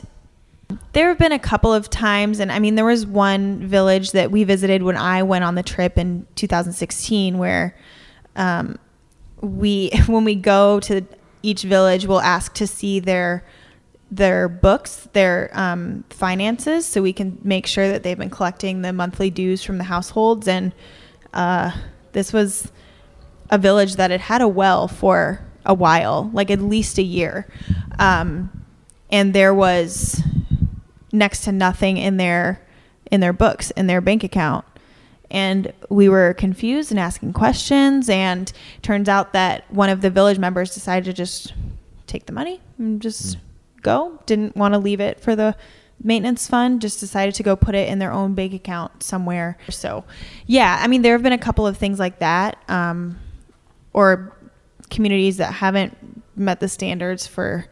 there 0.93 1.09
have 1.09 1.17
been 1.17 1.31
a 1.31 1.39
couple 1.39 1.73
of 1.73 1.89
times, 1.89 2.39
and 2.39 2.51
I 2.51 2.59
mean, 2.59 2.75
there 2.75 2.85
was 2.85 3.05
one 3.05 3.65
village 3.65 4.11
that 4.11 4.31
we 4.31 4.43
visited 4.43 4.83
when 4.83 4.97
I 4.97 5.23
went 5.23 5.43
on 5.43 5.55
the 5.55 5.63
trip 5.63 5.97
in 5.97 6.25
2016 6.35 7.37
where 7.37 7.77
um, 8.35 8.77
we, 9.41 9.91
when 10.07 10.23
we 10.23 10.35
go 10.35 10.79
to 10.81 11.05
each 11.43 11.63
village, 11.63 12.05
we'll 12.05 12.21
ask 12.21 12.53
to 12.55 12.67
see 12.67 12.99
their 12.99 13.45
their 14.13 14.49
books, 14.49 15.07
their 15.13 15.49
um, 15.53 16.03
finances, 16.09 16.85
so 16.85 17.01
we 17.01 17.13
can 17.13 17.39
make 17.43 17.65
sure 17.65 17.87
that 17.87 18.03
they've 18.03 18.17
been 18.17 18.29
collecting 18.29 18.81
the 18.81 18.91
monthly 18.91 19.29
dues 19.29 19.63
from 19.63 19.77
the 19.77 19.85
households. 19.85 20.49
And 20.49 20.73
uh, 21.33 21.71
this 22.11 22.33
was 22.33 22.69
a 23.51 23.57
village 23.57 23.97
that 23.97 24.09
had 24.09 24.21
had 24.21 24.41
a 24.41 24.47
well 24.47 24.87
for 24.87 25.41
a 25.65 25.73
while, 25.73 26.31
like 26.33 26.49
at 26.49 26.61
least 26.61 26.97
a 26.97 27.03
year. 27.03 27.47
Um, 27.99 28.65
and 29.11 29.33
there 29.33 29.53
was 29.53 30.21
next 31.11 31.41
to 31.41 31.51
nothing 31.51 31.97
in 31.97 32.17
their 32.17 32.65
in 33.11 33.19
their 33.19 33.33
books 33.33 33.71
in 33.71 33.87
their 33.87 34.01
bank 34.01 34.23
account. 34.23 34.65
And 35.29 35.71
we 35.89 36.09
were 36.09 36.33
confused 36.33 36.91
and 36.91 36.99
asking 36.99 37.33
questions 37.33 38.09
and 38.09 38.51
turns 38.81 39.07
out 39.07 39.33
that 39.33 39.71
one 39.71 39.89
of 39.89 40.01
the 40.01 40.09
village 40.09 40.39
members 40.39 40.73
decided 40.73 41.05
to 41.05 41.13
just 41.13 41.53
take 42.07 42.25
the 42.25 42.33
money 42.33 42.61
and 42.77 43.01
just 43.01 43.37
go. 43.81 44.19
Didn't 44.25 44.55
want 44.55 44.73
to 44.73 44.77
leave 44.77 44.99
it 44.99 45.19
for 45.19 45.35
the 45.35 45.55
maintenance 46.03 46.47
fund 46.47 46.81
just 46.81 46.99
decided 46.99 47.35
to 47.35 47.43
go 47.43 47.55
put 47.55 47.75
it 47.75 47.87
in 47.87 47.99
their 47.99 48.11
own 48.11 48.33
bank 48.33 48.53
account 48.53 49.03
somewhere. 49.03 49.57
So 49.69 50.05
yeah 50.47 50.79
i 50.81 50.87
mean 50.87 51.03
there 51.03 51.13
have 51.13 51.21
been 51.21 51.31
a 51.33 51.37
couple 51.37 51.67
of 51.67 51.77
things 51.77 51.99
like 51.99 52.19
that. 52.19 52.57
Um, 52.67 53.19
or 53.93 54.35
communities 54.89 55.37
that 55.37 55.53
haven't 55.53 55.95
met 56.35 56.59
the 56.59 56.67
standards 56.67 57.27
for 57.27 57.65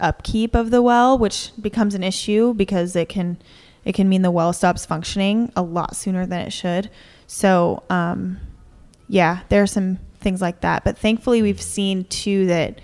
upkeep 0.00 0.54
of 0.54 0.70
the 0.70 0.82
well, 0.82 1.16
which 1.16 1.50
becomes 1.60 1.94
an 1.94 2.02
issue 2.02 2.54
because 2.54 2.94
it 2.96 3.08
can 3.08 3.38
it 3.84 3.94
can 3.94 4.08
mean 4.08 4.22
the 4.22 4.30
well 4.30 4.52
stops 4.52 4.84
functioning 4.84 5.52
a 5.54 5.62
lot 5.62 5.94
sooner 5.94 6.26
than 6.26 6.40
it 6.40 6.52
should. 6.52 6.90
So, 7.28 7.84
um, 7.88 8.40
yeah, 9.08 9.40
there 9.48 9.62
are 9.62 9.66
some 9.66 9.98
things 10.20 10.42
like 10.42 10.60
that. 10.62 10.82
But 10.82 10.98
thankfully, 10.98 11.40
we've 11.40 11.62
seen 11.62 12.04
too 12.04 12.46
that 12.46 12.80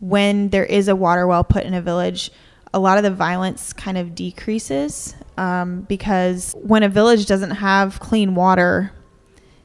when 0.00 0.48
there 0.48 0.64
is 0.64 0.88
a 0.88 0.96
water 0.96 1.26
well 1.26 1.44
put 1.44 1.64
in 1.64 1.74
a 1.74 1.82
village, 1.82 2.30
a 2.72 2.78
lot 2.78 2.96
of 2.96 3.04
the 3.04 3.10
violence 3.10 3.72
kind 3.72 3.98
of 3.98 4.14
decreases 4.14 5.14
um, 5.36 5.82
because 5.82 6.54
when 6.62 6.82
a 6.82 6.88
village 6.88 7.26
doesn't 7.26 7.50
have 7.50 8.00
clean 8.00 8.34
water, 8.34 8.92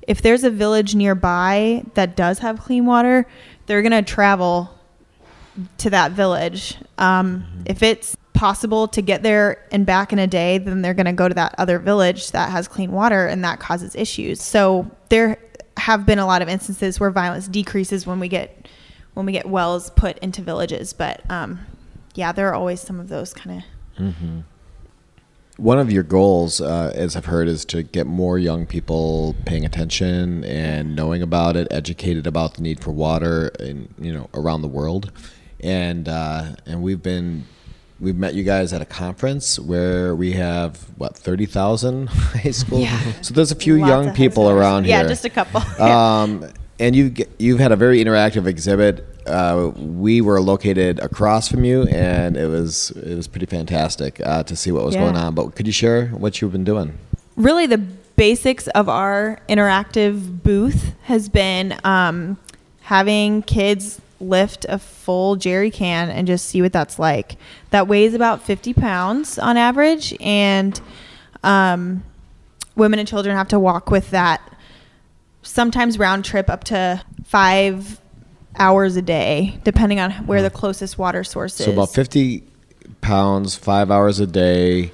if 0.07 0.21
there's 0.21 0.43
a 0.43 0.49
village 0.49 0.95
nearby 0.95 1.83
that 1.93 2.15
does 2.15 2.39
have 2.39 2.59
clean 2.59 2.85
water, 2.85 3.25
they're 3.65 3.81
going 3.81 3.91
to 3.91 4.01
travel 4.01 4.69
to 5.77 5.89
that 5.89 6.11
village. 6.11 6.77
Um, 6.97 7.45
if 7.65 7.83
it's 7.83 8.17
possible 8.33 8.87
to 8.89 9.01
get 9.01 9.23
there 9.23 9.65
and 9.71 9.85
back 9.85 10.11
in 10.11 10.19
a 10.19 10.27
day, 10.27 10.57
then 10.57 10.81
they're 10.81 10.93
going 10.93 11.05
to 11.05 11.13
go 11.13 11.27
to 11.27 11.35
that 11.35 11.55
other 11.57 11.79
village 11.79 12.31
that 12.31 12.49
has 12.49 12.67
clean 12.67 12.91
water, 12.91 13.27
and 13.27 13.43
that 13.43 13.59
causes 13.59 13.95
issues. 13.95 14.41
So 14.41 14.89
there 15.09 15.37
have 15.77 16.05
been 16.05 16.19
a 16.19 16.25
lot 16.25 16.41
of 16.41 16.49
instances 16.49 16.99
where 16.99 17.09
violence 17.11 17.47
decreases 17.47 18.05
when 18.05 18.19
we 18.19 18.27
get 18.27 18.67
when 19.13 19.25
we 19.25 19.31
get 19.31 19.47
wells 19.47 19.91
put 19.91 20.17
into 20.19 20.41
villages. 20.41 20.91
But 20.91 21.29
um, 21.29 21.59
yeah, 22.15 22.31
there 22.31 22.49
are 22.49 22.55
always 22.55 22.81
some 22.81 22.99
of 22.99 23.09
those 23.09 23.33
kind 23.33 23.63
of 23.97 24.05
One 25.57 25.77
of 25.77 25.91
your 25.91 26.01
goals, 26.03 26.61
uh, 26.61 26.91
as 26.95 27.15
I've 27.15 27.25
heard, 27.25 27.47
is 27.47 27.63
to 27.65 27.83
get 27.83 28.07
more 28.07 28.39
young 28.39 28.65
people 28.65 29.35
paying 29.45 29.65
attention 29.65 30.43
and 30.45 30.95
knowing 30.95 31.21
about 31.21 31.55
it, 31.55 31.67
educated 31.69 32.25
about 32.25 32.55
the 32.55 32.63
need 32.63 32.79
for 32.79 32.89
water, 32.91 33.51
and 33.59 33.93
you 33.99 34.11
know 34.11 34.29
around 34.33 34.63
the 34.63 34.67
world, 34.67 35.11
and 35.59 36.09
uh, 36.09 36.55
and 36.65 36.81
we've 36.81 37.03
been 37.03 37.45
we've 37.99 38.15
met 38.15 38.33
you 38.33 38.43
guys 38.43 38.73
at 38.73 38.81
a 38.81 38.85
conference 38.85 39.59
where 39.59 40.15
we 40.15 40.31
have 40.33 40.77
what 40.97 41.15
thirty 41.15 41.45
thousand 41.45 42.07
high 42.09 42.49
school. 42.51 42.79
Yeah. 42.79 43.21
So 43.21 43.35
there's 43.35 43.51
a 43.51 43.55
few 43.55 43.77
Lots 43.77 43.89
young 43.89 44.13
people 44.15 44.49
around 44.49 44.87
Yeah, 44.87 44.97
here. 44.97 45.03
Yeah, 45.05 45.09
just 45.09 45.25
a 45.25 45.29
couple. 45.29 45.61
Um, 45.79 46.51
and 46.79 46.95
you 46.95 47.13
you've 47.37 47.59
had 47.59 47.71
a 47.71 47.75
very 47.75 48.03
interactive 48.03 48.47
exhibit. 48.47 49.07
Uh, 49.25 49.71
we 49.75 50.19
were 50.21 50.41
located 50.41 50.99
across 50.99 51.47
from 51.47 51.63
you, 51.63 51.83
and 51.83 52.35
it 52.37 52.47
was 52.47 52.91
it 52.91 53.15
was 53.15 53.27
pretty 53.27 53.45
fantastic 53.45 54.19
uh, 54.25 54.43
to 54.43 54.55
see 54.55 54.71
what 54.71 54.83
was 54.85 54.95
Yeah. 54.95 55.01
going 55.01 55.15
on. 55.17 55.33
But 55.35 55.55
could 55.55 55.65
you 55.67 55.73
share 55.73 56.07
what 56.07 56.41
you've 56.41 56.51
been 56.51 56.63
doing? 56.65 56.97
really 57.35 57.65
the 57.65 57.79
basics 58.15 58.67
of 58.69 58.87
our 58.87 59.39
interactive 59.49 60.43
booth 60.43 60.93
has 61.05 61.27
been 61.29 61.75
um, 61.83 62.37
having 62.81 63.41
kids 63.41 63.99
lift 64.19 64.67
a 64.69 64.77
full 64.77 65.35
jerry 65.35 65.71
can 65.71 66.11
and 66.11 66.27
just 66.27 66.45
see 66.45 66.61
what 66.61 66.71
that's 66.71 66.99
like. 66.99 67.37
That 67.71 67.87
weighs 67.87 68.13
about 68.13 68.43
50 68.43 68.75
pounds 68.75 69.39
on 69.39 69.57
average, 69.57 70.15
and 70.21 70.79
um, 71.43 72.03
women 72.75 72.99
and 72.99 73.07
children 73.07 73.35
have 73.35 73.47
to 73.47 73.59
walk 73.59 73.89
with 73.89 74.11
that 74.11 74.41
sometimes 75.41 75.97
round 75.97 76.23
trip 76.23 76.49
up 76.51 76.63
to 76.65 77.01
five 77.25 77.99
hours 78.59 78.95
a 78.95 79.01
day, 79.01 79.59
depending 79.63 79.99
on 79.99 80.11
where 80.27 80.41
the 80.41 80.49
closest 80.49 80.97
water 80.97 81.23
source 81.23 81.59
is. 81.59 81.65
So 81.65 81.71
about 81.73 81.93
fifty 81.93 82.43
pounds, 83.01 83.55
five 83.55 83.89
hours 83.91 84.19
a 84.19 84.27
day, 84.27 84.91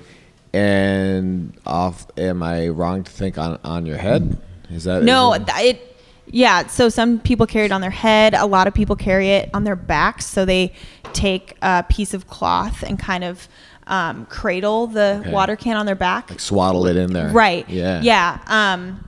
and 0.53 1.53
off. 1.65 2.07
Am 2.17 2.41
I 2.43 2.67
wrong 2.69 3.03
to 3.03 3.11
think 3.11 3.37
on 3.37 3.59
on 3.63 3.85
your 3.85 3.97
head? 3.97 4.37
Is 4.69 4.83
that 4.85 5.03
No, 5.03 5.33
is 5.33 5.41
it- 5.41 5.65
it. 5.65 5.85
Yeah, 6.31 6.67
so 6.67 6.89
some 6.89 7.17
people 7.19 7.47
carry 7.47 7.65
it 7.65 7.71
on 7.71 7.81
their 7.81 7.89
head. 7.89 8.35
A 8.35 8.45
lot 8.45 8.67
of 8.67 8.73
people 8.75 8.95
carry 8.95 9.29
it 9.31 9.49
on 9.51 9.63
their 9.63 9.75
backs. 9.75 10.27
So 10.27 10.45
they 10.45 10.73
take 11.11 11.57
a 11.63 11.83
piece 11.89 12.13
of 12.13 12.27
cloth 12.27 12.83
and 12.83 12.99
kind 12.99 13.23
of 13.23 13.47
um, 13.87 14.27
cradle 14.27 14.85
the 14.85 15.21
Okay. 15.21 15.31
water 15.31 15.55
can 15.55 15.75
on 15.75 15.87
their 15.87 15.95
back. 15.95 16.29
like 16.29 16.39
swaddle 16.39 16.85
it 16.85 16.95
in 16.97 17.13
there? 17.13 17.29
Right. 17.29 17.67
Yeah. 17.67 18.01
Yeah. 18.03 18.37
Um, 18.45 19.03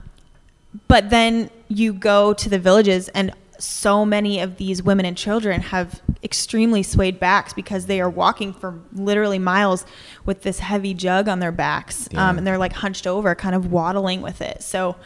but 0.88 1.10
then 1.10 1.48
you 1.68 1.92
go 1.92 2.32
to 2.32 2.48
the 2.48 2.58
villages, 2.58 3.06
and 3.10 3.30
so 3.62 4.04
many 4.04 4.40
of 4.40 4.56
these 4.56 4.82
women 4.82 5.06
and 5.06 5.16
children 5.16 5.60
have 5.60 6.02
extremely 6.24 6.82
swayed 6.82 7.18
backs 7.20 7.52
because 7.52 7.86
they 7.86 8.00
are 8.00 8.10
walking 8.10 8.52
for 8.52 8.80
literally 8.92 9.38
miles 9.38 9.84
with 10.24 10.42
this 10.42 10.58
heavy 10.58 10.94
jug 10.94 11.28
on 11.28 11.38
their 11.40 11.52
backs, 11.52 12.08
Yeah. 12.10 12.28
um, 12.28 12.38
and 12.38 12.46
they're 12.46 12.58
like 12.58 12.72
hunched 12.72 13.06
over, 13.06 13.34
kind 13.34 13.54
of 13.54 13.70
waddling 13.70 14.20
with 14.22 14.40
it. 14.40 14.62
So, 14.62 14.96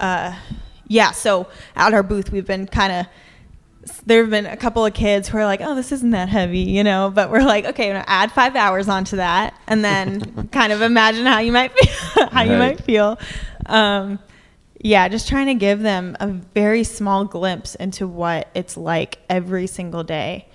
uh, 0.00 0.34
yeah. 0.88 1.10
So 1.10 1.48
at 1.74 1.94
our 1.94 2.02
booth, 2.02 2.30
we've 2.30 2.46
been 2.46 2.66
kind 2.66 2.92
of 2.92 3.06
there 4.04 4.20
have 4.22 4.30
been 4.30 4.46
a 4.46 4.56
couple 4.56 4.84
of 4.84 4.92
kids 4.94 5.28
who 5.28 5.38
are 5.38 5.44
like, 5.44 5.60
"Oh, 5.60 5.76
this 5.76 5.92
isn't 5.92 6.10
that 6.10 6.28
heavy," 6.28 6.58
you 6.58 6.82
know. 6.82 7.10
But 7.14 7.30
we're 7.30 7.44
like, 7.44 7.64
"Okay, 7.66 7.90
add 7.92 8.32
five 8.32 8.56
hours 8.56 8.88
onto 8.88 9.16
that, 9.16 9.54
and 9.68 9.84
then 9.84 10.48
kind 10.52 10.72
of 10.72 10.82
imagine 10.82 11.24
how 11.26 11.38
you 11.38 11.52
might 11.52 11.72
feel, 11.72 12.26
how 12.32 12.42
you 12.42 12.56
might 12.56 12.82
feel." 12.82 13.16
Um, 13.66 14.18
yeah, 14.86 15.08
just 15.08 15.28
trying 15.28 15.46
to 15.46 15.54
give 15.54 15.80
them 15.80 16.16
a 16.20 16.28
very 16.28 16.84
small 16.84 17.24
glimpse 17.24 17.74
into 17.74 18.06
what 18.06 18.48
it's 18.54 18.76
like 18.76 19.18
every 19.28 19.66
single 19.66 20.04
day 20.04 20.46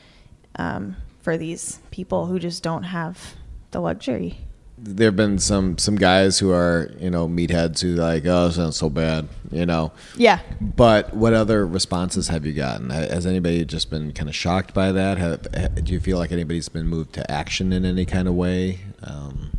um, 0.55 0.95
for 1.21 1.37
these 1.37 1.79
people 1.91 2.25
who 2.27 2.39
just 2.39 2.63
don't 2.63 2.83
have 2.83 3.35
the 3.71 3.79
luxury. 3.81 4.37
there 4.77 5.07
have 5.09 5.15
been 5.15 5.37
some 5.37 5.77
some 5.77 5.95
guys 5.95 6.39
who 6.39 6.51
are 6.51 6.89
you 6.99 7.09
know 7.09 7.27
meatheads 7.27 7.81
who 7.81 7.89
like 7.95 8.25
oh 8.25 8.47
it's 8.47 8.57
not 8.57 8.73
so 8.73 8.89
bad 8.89 9.27
you 9.51 9.65
know 9.65 9.91
Yeah. 10.17 10.39
but 10.59 11.13
what 11.13 11.33
other 11.33 11.67
responses 11.67 12.29
have 12.29 12.45
you 12.47 12.53
gotten 12.53 12.89
has 12.89 13.25
anybody 13.27 13.63
just 13.65 13.89
been 13.91 14.11
kind 14.11 14.27
of 14.27 14.35
shocked 14.35 14.73
by 14.73 14.91
that 14.91 15.17
have, 15.19 15.47
ha- 15.55 15.67
do 15.67 15.93
you 15.93 15.99
feel 15.99 16.17
like 16.17 16.31
anybody's 16.31 16.67
been 16.69 16.87
moved 16.87 17.13
to 17.13 17.31
action 17.31 17.71
in 17.71 17.85
any 17.85 18.05
kind 18.05 18.27
of 18.27 18.33
way 18.33 18.79
um, 19.03 19.51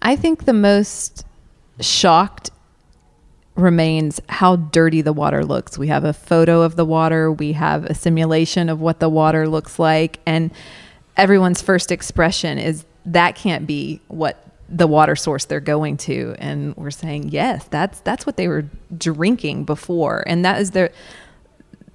I 0.00 0.14
think 0.16 0.44
the 0.44 0.52
most 0.52 1.24
shocked 1.80 2.50
remains 3.54 4.20
how 4.28 4.56
dirty 4.56 5.02
the 5.02 5.12
water 5.12 5.44
looks. 5.44 5.76
We 5.76 5.88
have 5.88 6.04
a 6.04 6.12
photo 6.12 6.62
of 6.62 6.76
the 6.76 6.84
water, 6.84 7.30
we 7.30 7.52
have 7.52 7.84
a 7.84 7.94
simulation 7.94 8.68
of 8.68 8.80
what 8.80 9.00
the 9.00 9.08
water 9.08 9.48
looks 9.48 9.78
like, 9.78 10.20
and 10.26 10.50
everyone's 11.16 11.60
first 11.60 11.92
expression 11.92 12.58
is 12.58 12.84
that 13.04 13.34
can't 13.34 13.66
be 13.66 14.00
what 14.08 14.46
the 14.68 14.86
water 14.86 15.14
source 15.14 15.44
they're 15.44 15.60
going 15.60 15.98
to. 15.98 16.34
And 16.38 16.74
we're 16.76 16.90
saying 16.90 17.28
yes 17.28 17.66
that's 17.68 18.00
that's 18.00 18.24
what 18.24 18.36
they 18.36 18.48
were 18.48 18.64
drinking 18.96 19.64
before. 19.64 20.24
And 20.26 20.44
that 20.44 20.60
is 20.60 20.70
their 20.70 20.90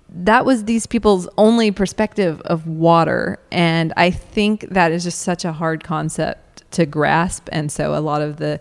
that 0.10 0.46
was 0.46 0.66
these 0.66 0.86
people's 0.86 1.28
only 1.38 1.72
perspective 1.72 2.40
of 2.42 2.68
water. 2.68 3.40
And 3.52 3.94
i 3.98 4.12
think 4.12 4.68
that 4.70 4.92
is 4.92 5.04
just 5.04 5.22
such 5.22 5.44
a 5.44 5.54
hard 5.54 5.84
concept 5.84 6.70
to 6.72 6.86
grasp. 6.86 7.50
And 7.52 7.72
so 7.72 7.96
a 7.96 8.02
lot 8.02 8.22
of 8.22 8.38
the 8.38 8.60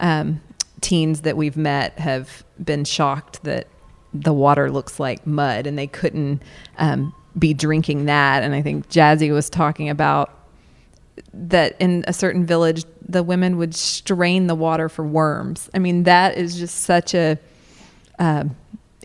um, 0.00 0.40
teens 0.84 1.22
that 1.22 1.36
we've 1.36 1.56
met 1.56 1.98
have 1.98 2.44
been 2.62 2.84
shocked 2.84 3.42
that 3.44 3.66
the 4.12 4.34
water 4.34 4.70
looks 4.70 5.00
like 5.00 5.26
mud 5.26 5.66
and 5.66 5.78
they 5.78 5.86
couldn't 5.86 6.42
um, 6.76 7.14
be 7.38 7.54
drinking 7.54 8.04
that. 8.04 8.42
And 8.42 8.54
i 8.54 8.60
think 8.62 8.88
jazzy 8.90 9.32
was 9.32 9.48
talking 9.48 9.88
about 9.88 10.30
that 11.32 11.74
in 11.80 12.04
a 12.06 12.12
certain 12.12 12.44
village 12.44 12.84
the 13.06 13.22
women 13.22 13.56
would 13.56 13.74
strain 13.74 14.46
the 14.46 14.54
water 14.54 14.88
for 14.88 15.04
worms. 15.04 15.70
I 15.74 15.78
mean 15.78 16.04
that 16.04 16.36
is 16.36 16.58
just 16.58 16.80
such 16.80 17.14
a 17.14 17.38
um, 18.18 18.56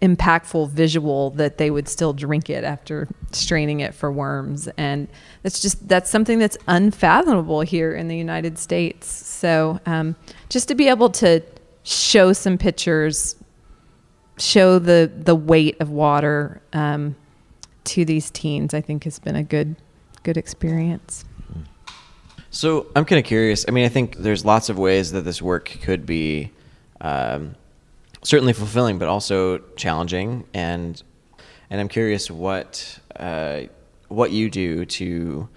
impactful 0.01 0.69
visual 0.69 1.31
that 1.31 1.57
they 1.57 1.71
would 1.71 1.87
still 1.87 2.13
drink 2.13 2.49
it 2.49 2.63
after 2.63 3.07
straining 3.31 3.79
it 3.79 3.93
for 3.93 4.11
worms. 4.11 4.67
And 4.77 5.07
that's 5.43 5.61
just 5.61 5.87
that's 5.87 6.09
something 6.09 6.39
that's 6.39 6.57
unfathomable 6.67 7.61
here 7.61 7.93
in 7.95 8.09
the 8.09 8.17
united 8.17 8.57
states. 8.57 9.07
So 9.07 9.79
um, 9.85 10.17
just 10.49 10.67
to 10.67 10.75
be 10.75 10.89
able 10.89 11.09
to 11.11 11.41
show 11.89 12.33
some 12.33 12.57
pictures 12.57 13.35
show 14.37 14.79
the 14.79 15.11
the 15.15 15.35
weight 15.35 15.75
of 15.79 15.89
water 15.89 16.61
um, 16.73 17.15
to 17.83 18.05
these 18.05 18.29
teens 18.31 18.73
i 18.73 18.81
think 18.81 19.03
has 19.03 19.19
been 19.19 19.35
a 19.35 19.43
good 19.43 19.75
good 20.23 20.37
experience 20.37 21.25
So 22.51 22.87
I'm 22.95 23.05
kind 23.05 23.19
of 23.19 23.25
curious. 23.25 23.63
I 23.67 23.71
mean, 23.71 23.85
I 23.85 23.89
think 23.89 24.17
there's 24.17 24.43
lots 24.43 24.69
of 24.69 24.77
ways 24.79 25.11
that 25.11 25.21
this 25.21 25.39
work 25.41 25.65
could 25.83 26.05
be 26.05 26.51
um, 26.99 27.55
certainly 28.23 28.53
fulfilling, 28.53 28.97
but 28.97 29.07
also 29.07 29.59
challenging. 29.75 30.45
And 30.53 31.01
and 31.69 31.79
I'm 31.79 31.87
curious 31.87 32.31
what 32.31 32.99
uh, 33.15 33.61
what 34.07 34.31
you 34.31 34.49
do 34.49 34.85
to 34.85 35.47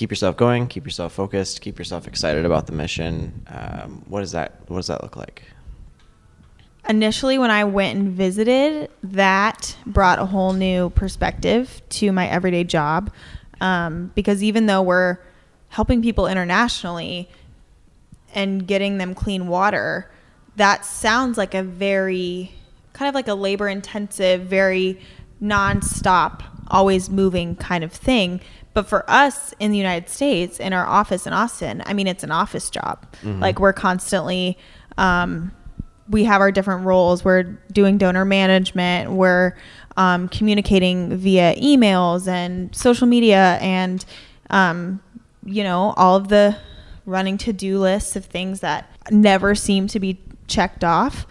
keep 0.00 0.10
yourself 0.10 0.34
going, 0.34 0.66
keep 0.66 0.86
yourself 0.86 1.12
focused, 1.12 1.60
keep 1.60 1.78
yourself 1.78 2.08
excited 2.08 2.46
about 2.46 2.66
the 2.66 2.72
mission. 2.72 3.46
Um, 3.48 4.02
what 4.08 4.20
does 4.20 4.32
that 4.32 4.62
What 4.68 4.78
does 4.78 4.86
that 4.86 5.02
look 5.02 5.14
like? 5.14 5.42
initially 6.88 7.38
when 7.38 7.50
I 7.50 7.64
went 7.64 7.98
and 7.98 8.08
visited, 8.10 8.90
that 9.02 9.76
brought 9.84 10.18
a 10.18 10.24
whole 10.24 10.54
new 10.54 10.88
perspective 10.90 11.82
to 11.90 12.10
my 12.10 12.26
everyday 12.26 12.64
job. 12.64 13.12
Um, 13.60 14.10
because 14.14 14.42
even 14.42 14.64
though 14.64 14.80
we're 14.80 15.18
helping 15.68 16.00
people 16.00 16.26
internationally 16.26 17.28
and 18.34 18.66
getting 18.66 18.96
them 18.96 19.14
clean 19.14 19.46
water, 19.46 20.10
that 20.56 20.86
sounds 20.86 21.36
like 21.36 21.54
a 21.54 21.62
very 21.62 22.54
kind 22.94 23.08
of 23.10 23.14
like 23.14 23.28
a 23.28 23.34
labor 23.34 23.68
intensive, 23.68 24.40
very 24.40 24.98
nonstop, 25.42 26.42
always 26.68 27.10
moving 27.10 27.54
kind 27.54 27.84
of 27.84 27.92
thing. 27.92 28.40
But 28.72 28.86
for 28.86 29.08
us 29.10 29.52
in 29.58 29.72
the 29.72 29.78
United 29.78 30.08
States, 30.08 30.60
in 30.60 30.72
our 30.72 30.86
office 30.86 31.26
in 31.26 31.32
Austin, 31.32 31.82
I 31.86 31.92
mean, 31.92 32.06
it's 32.06 32.22
an 32.22 32.30
office 32.30 32.70
job. 32.70 33.04
Like 33.40 33.58
we're 33.58 33.72
constantly, 33.72 34.56
um, 34.96 35.52
we 36.08 36.24
have 36.24 36.40
our 36.40 36.52
different 36.52 36.84
roles. 36.86 37.24
We're 37.24 37.44
doing 37.72 37.98
donor 37.98 38.24
management. 38.24 39.10
We're 39.12 39.56
um, 39.96 40.28
communicating 40.28 41.16
via 41.16 41.54
emails 41.56 42.28
and 42.28 42.74
social 42.74 43.06
media, 43.06 43.58
and 43.60 44.04
um, 44.50 45.00
you 45.44 45.64
know 45.64 45.94
all 45.96 46.16
of 46.16 46.28
the 46.28 46.56
running 47.06 47.38
to 47.38 47.52
do 47.52 47.78
lists 47.78 48.14
of 48.16 48.24
things 48.24 48.60
that 48.60 48.90
never 49.10 49.54
seem 49.54 49.86
to 49.88 50.00
be 50.00 50.20
checked 50.46 50.84
off. 50.84 51.26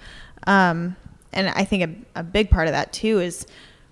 Um, 0.48 0.96
and 1.32 1.50
I 1.50 1.64
think 1.64 2.06
a, 2.16 2.20
a 2.20 2.24
big 2.24 2.50
part 2.50 2.68
of 2.68 2.74
that 2.74 2.92
too 2.92 3.20
is 3.20 3.46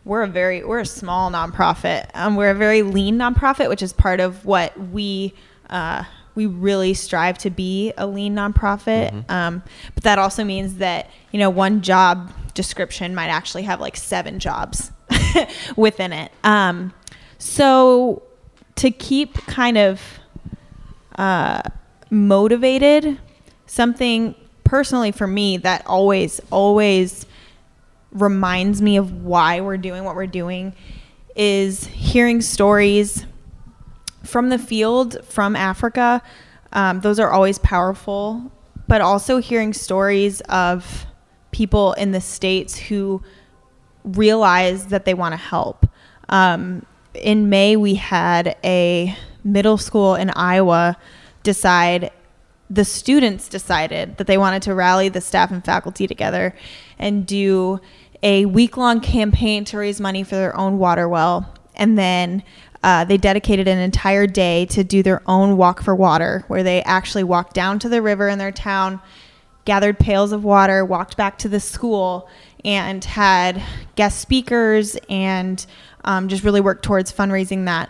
we're 0.07 0.23
a 0.23 0.27
very 0.27 0.63
we're 0.63 0.79
a 0.79 0.85
small 0.85 1.29
nonprofit. 1.29 2.09
Um, 2.13 2.35
we're 2.35 2.51
a 2.51 2.55
very 2.55 2.81
lean 2.81 3.17
nonprofit, 3.17 3.69
which 3.69 3.81
is 3.81 3.93
part 3.93 4.19
of 4.19 4.45
what 4.45 4.77
we 4.79 5.33
uh, 5.69 6.05
we 6.33 6.45
really 6.45 6.93
strive 6.93 7.37
to 7.39 7.49
be 7.49 7.93
a 7.97 8.07
lean 8.07 8.35
nonprofit. 8.35 9.29
Um, 9.29 9.61
but 9.93 10.03
that 10.03 10.17
also 10.17 10.43
means 10.43 10.75
that 10.75 11.09
you 11.31 11.39
know 11.39 11.49
one 11.49 11.81
job 11.81 12.31
description 12.53 13.13
might 13.13 13.27
actually 13.27 13.63
have 13.63 13.81
like 13.81 13.97
seven 13.97 14.39
jobs 14.39 14.91
within 15.75 16.13
it. 16.13 16.31
Um, 16.43 16.93
so 17.37 18.23
to 18.75 18.91
keep 18.91 19.33
kind 19.45 19.77
of 19.77 20.01
uh, 21.15 21.61
motivated, 22.09 23.19
something 23.65 24.35
personally 24.63 25.11
for 25.11 25.27
me 25.27 25.57
that 25.57 25.85
always, 25.85 26.39
always 26.51 27.25
reminds 28.11 28.81
me 28.81 28.97
of 28.97 29.23
why 29.23 29.61
we're 29.61 29.77
doing 29.77 30.03
what 30.03 30.15
we're 30.15 30.27
doing 30.27 30.73
is 31.35 31.85
hearing 31.87 32.41
stories 32.41 33.25
from 34.23 34.49
the 34.49 34.57
field 34.57 35.23
from 35.25 35.55
Africa. 35.55 36.21
Um, 36.73 37.01
those 37.01 37.19
are 37.19 37.31
always 37.31 37.59
powerful, 37.59 38.51
but 38.87 39.01
also 39.01 39.37
hearing 39.37 39.73
stories 39.73 40.41
of 40.41 41.05
people 41.51 41.93
in 41.93 42.11
the 42.11 42.21
States 42.21 42.77
who 42.77 43.21
realize 44.03 44.87
that 44.87 45.05
they 45.05 45.13
want 45.13 45.33
to 45.33 45.37
help. 45.37 45.87
Um, 46.29 46.85
in 47.13 47.49
May, 47.49 47.75
we 47.75 47.95
had 47.95 48.57
a 48.63 49.15
middle 49.43 49.77
school 49.77 50.15
in 50.15 50.29
Iowa 50.31 50.97
decide, 51.43 52.11
the 52.69 52.83
students 52.83 53.47
decided 53.47 54.17
that 54.17 54.27
they 54.27 54.37
wanted 54.37 54.61
to 54.63 54.73
rally 54.73 55.09
the 55.09 55.21
staff 55.21 55.51
and 55.51 55.63
faculty 55.63 56.05
together 56.05 56.53
and 56.99 57.25
do 57.25 57.79
a 58.23 58.45
week 58.45 58.77
long 58.77 58.99
campaign 58.99 59.63
to 59.65 59.77
raise 59.77 60.01
money 60.01 60.23
for 60.23 60.35
their 60.35 60.55
own 60.57 60.77
water 60.79 61.07
well. 61.07 61.53
And 61.75 61.97
then 61.97 62.43
uh, 62.83 63.05
they 63.05 63.17
dedicated 63.17 63.67
an 63.67 63.79
entire 63.79 64.27
day 64.27 64.65
to 64.67 64.83
do 64.83 65.03
their 65.03 65.21
own 65.27 65.57
walk 65.57 65.81
for 65.81 65.95
water, 65.95 66.43
where 66.47 66.63
they 66.63 66.81
actually 66.83 67.23
walked 67.23 67.53
down 67.53 67.79
to 67.79 67.89
the 67.89 68.01
river 68.01 68.27
in 68.27 68.39
their 68.39 68.51
town, 68.51 69.01
gathered 69.65 69.99
pails 69.99 70.31
of 70.31 70.43
water, 70.43 70.85
walked 70.85 71.17
back 71.17 71.37
to 71.39 71.49
the 71.49 71.59
school, 71.59 72.29
and 72.63 73.03
had 73.03 73.61
guest 73.95 74.19
speakers 74.19 74.97
and 75.09 75.65
um, 76.05 76.27
just 76.27 76.43
really 76.43 76.61
worked 76.61 76.83
towards 76.83 77.11
fundraising 77.11 77.65
that 77.65 77.89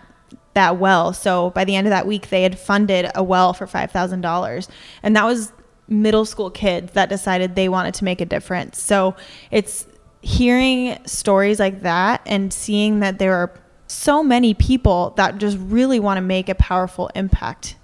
that 0.54 0.78
well. 0.78 1.12
So 1.12 1.50
by 1.50 1.64
the 1.64 1.76
end 1.76 1.86
of 1.86 1.90
that 1.90 2.06
week, 2.06 2.30
they 2.30 2.42
had 2.42 2.58
funded 2.58 3.10
a 3.14 3.22
well 3.22 3.52
for 3.52 3.66
five 3.66 3.90
thousand 3.92 4.22
dollars, 4.22 4.68
and 5.02 5.14
that 5.14 5.24
was 5.24 5.52
middle 5.88 6.24
school 6.24 6.50
kids 6.50 6.92
that 6.92 7.08
decided 7.08 7.54
they 7.54 7.68
wanted 7.68 7.94
to 7.94 8.04
make 8.04 8.20
a 8.20 8.26
difference. 8.26 8.80
So 8.80 9.16
it's 9.50 9.86
hearing 10.20 10.98
stories 11.06 11.58
like 11.58 11.82
that 11.82 12.20
and 12.26 12.52
seeing 12.52 13.00
that 13.00 13.18
there 13.18 13.34
are 13.34 13.52
so 13.86 14.22
many 14.22 14.52
people 14.52 15.14
that 15.16 15.38
just 15.38 15.56
really 15.60 15.98
want 15.98 16.18
to 16.18 16.20
make 16.20 16.48
a 16.48 16.54
powerful 16.54 17.10
impact 17.14 17.76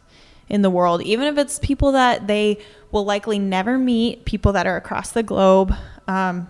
in 0.49 0.61
the 0.61 0.69
world, 0.69 1.03
even 1.03 1.27
if 1.27 1.39
it's 1.39 1.59
people 1.59 1.93
that 1.93 2.27
they 2.27 2.59
will 2.91 3.05
likely 3.05 3.39
never 3.39 3.79
meet, 3.79 4.25
people 4.27 4.53
that 4.53 4.67
are 4.67 4.77
across 4.77 5.13
the 5.13 5.23
globe. 5.23 5.75
Um, 6.07 6.49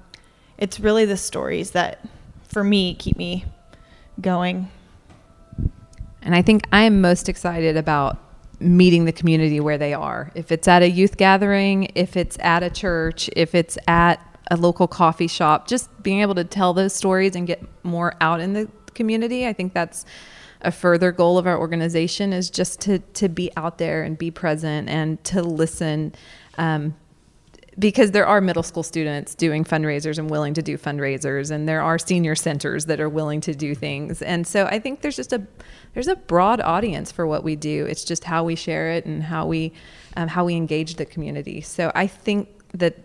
it's 0.59 0.81
really 0.81 1.05
the 1.05 1.17
stories 1.17 1.71
that, 1.73 2.05
for 2.49 2.65
me, 2.65 2.95
keep 2.95 3.17
me 3.17 3.45
going. 4.21 4.69
And 6.23 6.35
I 6.35 6.43
think 6.43 6.65
I'm 6.73 7.01
most 7.01 7.29
excited 7.29 7.77
about 7.77 8.19
meeting 8.65 9.05
the 9.05 9.13
community 9.13 9.61
where 9.61 9.79
they 9.79 9.95
are. 9.95 10.33
If 10.35 10.51
it's 10.51 10.67
at 10.67 10.83
a 10.83 10.91
youth 10.91 11.17
gathering, 11.17 11.91
if 11.95 12.17
it's 12.17 12.39
at 12.41 12.63
a 12.63 12.71
church, 12.71 13.31
if 13.37 13.55
it's 13.55 13.77
at 13.87 14.21
a 14.51 14.57
local 14.57 14.89
coffee 14.89 15.27
shop, 15.27 15.67
just 15.67 16.03
being 16.03 16.21
able 16.21 16.35
to 16.35 16.45
tell 16.45 16.75
those 16.75 16.95
stories 16.95 17.37
and 17.37 17.47
get 17.47 17.63
more 17.85 18.15
out 18.21 18.41
in 18.41 18.53
the 18.53 18.69
community. 18.95 19.47
I 19.47 19.53
think 19.53 19.75
that's 19.75 20.05
a 20.61 20.71
further 20.71 21.13
goal 21.13 21.39
of 21.39 21.47
our 21.47 21.59
organization 21.59 22.33
is 22.33 22.51
just 22.51 22.81
to 22.81 22.99
to 22.99 23.29
be 23.29 23.51
out 23.57 23.79
there 23.79 24.03
and 24.03 24.17
be 24.17 24.31
present 24.31 24.89
and 24.89 25.23
to 25.25 25.43
listen. 25.43 26.15
Um, 26.57 26.95
because 27.79 28.13
there 28.13 28.27
are 28.27 28.41
middle 28.41 28.63
school 28.63 28.83
students 28.83 29.35
doing 29.35 29.65
fundraisers 29.65 30.19
and 30.19 30.31
willing 30.31 30.55
to 30.55 30.63
do 30.63 30.79
fundraisers 30.79 31.51
and 31.51 31.69
there 31.69 31.81
are 31.81 31.99
senior 31.99 32.35
centers 32.35 32.87
that 32.87 33.01
are 33.01 33.09
willing 33.09 33.41
to 33.41 33.55
do 33.55 33.75
things. 33.75 34.23
And 34.23 34.47
so 34.47 34.67
i 34.67 34.79
think 34.79 35.01
there's 35.01 35.17
just 35.17 35.33
a 35.33 35.47
there's 35.95 36.09
a 36.09 36.17
broad 36.17 36.61
audience 36.61 37.13
for 37.13 37.27
what 37.27 37.45
we 37.45 37.57
do. 37.57 37.87
It's 37.87 38.05
just 38.05 38.25
how 38.25 38.45
we 38.45 38.55
share 38.55 38.91
it 38.91 39.07
and 39.07 39.23
how 39.23 39.47
we 39.47 39.73
um, 40.17 40.29
how 40.29 40.45
we 40.45 40.55
engage 40.55 40.95
the 40.97 41.07
community. 41.07 41.61
So 41.61 41.91
i 41.95 42.07
think 42.07 42.49
that 42.73 42.99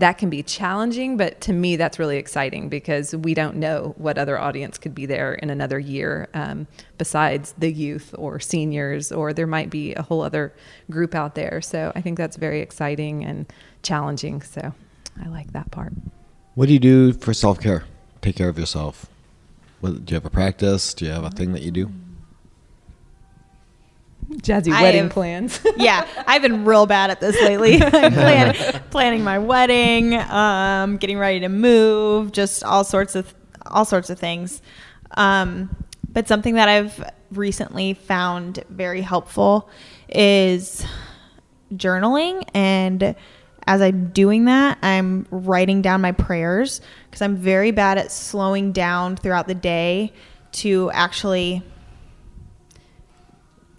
that 0.00 0.16
can 0.16 0.30
be 0.30 0.42
challenging, 0.42 1.18
but 1.18 1.40
to 1.42 1.52
me, 1.52 1.76
that's 1.76 1.98
really 1.98 2.16
exciting 2.16 2.70
because 2.70 3.14
we 3.14 3.34
don't 3.34 3.56
know 3.56 3.94
what 3.98 4.16
other 4.16 4.38
audience 4.38 4.78
could 4.78 4.94
be 4.94 5.04
there 5.04 5.34
in 5.34 5.50
another 5.50 5.78
year 5.78 6.28
um, 6.32 6.66
besides 6.96 7.54
the 7.58 7.70
youth 7.70 8.14
or 8.16 8.40
seniors, 8.40 9.12
or 9.12 9.34
there 9.34 9.46
might 9.46 9.68
be 9.68 9.94
a 9.94 10.02
whole 10.02 10.22
other 10.22 10.54
group 10.90 11.14
out 11.14 11.34
there. 11.34 11.60
So 11.60 11.92
I 11.94 12.00
think 12.00 12.16
that's 12.16 12.36
very 12.36 12.60
exciting 12.60 13.24
and 13.24 13.52
challenging. 13.82 14.42
So 14.42 14.72
I 15.22 15.28
like 15.28 15.52
that 15.52 15.70
part. 15.70 15.92
What 16.54 16.66
do 16.66 16.72
you 16.72 16.78
do 16.78 17.12
for 17.12 17.32
self 17.34 17.60
care? 17.60 17.84
Take 18.20 18.36
care 18.36 18.48
of 18.48 18.58
yourself. 18.58 19.06
What, 19.80 20.04
do 20.04 20.12
you 20.12 20.16
have 20.16 20.26
a 20.26 20.30
practice? 20.30 20.92
Do 20.92 21.06
you 21.06 21.10
have 21.12 21.24
a 21.24 21.30
thing 21.30 21.52
that 21.52 21.62
you 21.62 21.70
do? 21.70 21.90
Jazzy 24.30 24.72
I 24.72 24.82
wedding 24.82 25.04
have- 25.04 25.12
plans. 25.12 25.60
yeah, 25.76 26.06
I've 26.26 26.42
been 26.42 26.64
real 26.64 26.86
bad 26.86 27.10
at 27.10 27.20
this 27.20 27.40
lately. 27.42 27.78
Plan, 27.90 28.54
planning 28.90 29.24
my 29.24 29.38
wedding, 29.38 30.14
um, 30.14 30.98
getting 30.98 31.18
ready 31.18 31.40
to 31.40 31.48
move, 31.48 32.30
just 32.30 32.62
all 32.62 32.84
sorts 32.84 33.14
of 33.16 33.34
all 33.66 33.84
sorts 33.84 34.08
of 34.10 34.18
things. 34.18 34.62
Um, 35.12 35.84
but 36.12 36.28
something 36.28 36.54
that 36.54 36.68
I've 36.68 37.10
recently 37.32 37.94
found 37.94 38.64
very 38.68 39.00
helpful 39.00 39.68
is 40.08 40.84
journaling 41.74 42.42
and 42.54 43.14
as 43.70 43.80
I'm 43.80 44.08
doing 44.08 44.46
that, 44.46 44.78
I'm 44.82 45.28
writing 45.30 45.80
down 45.80 46.00
my 46.00 46.10
prayers 46.10 46.80
because 47.08 47.22
I'm 47.22 47.36
very 47.36 47.70
bad 47.70 47.98
at 47.98 48.10
slowing 48.10 48.72
down 48.72 49.14
throughout 49.14 49.46
the 49.46 49.54
day 49.54 50.12
to 50.52 50.90
actually 50.90 51.62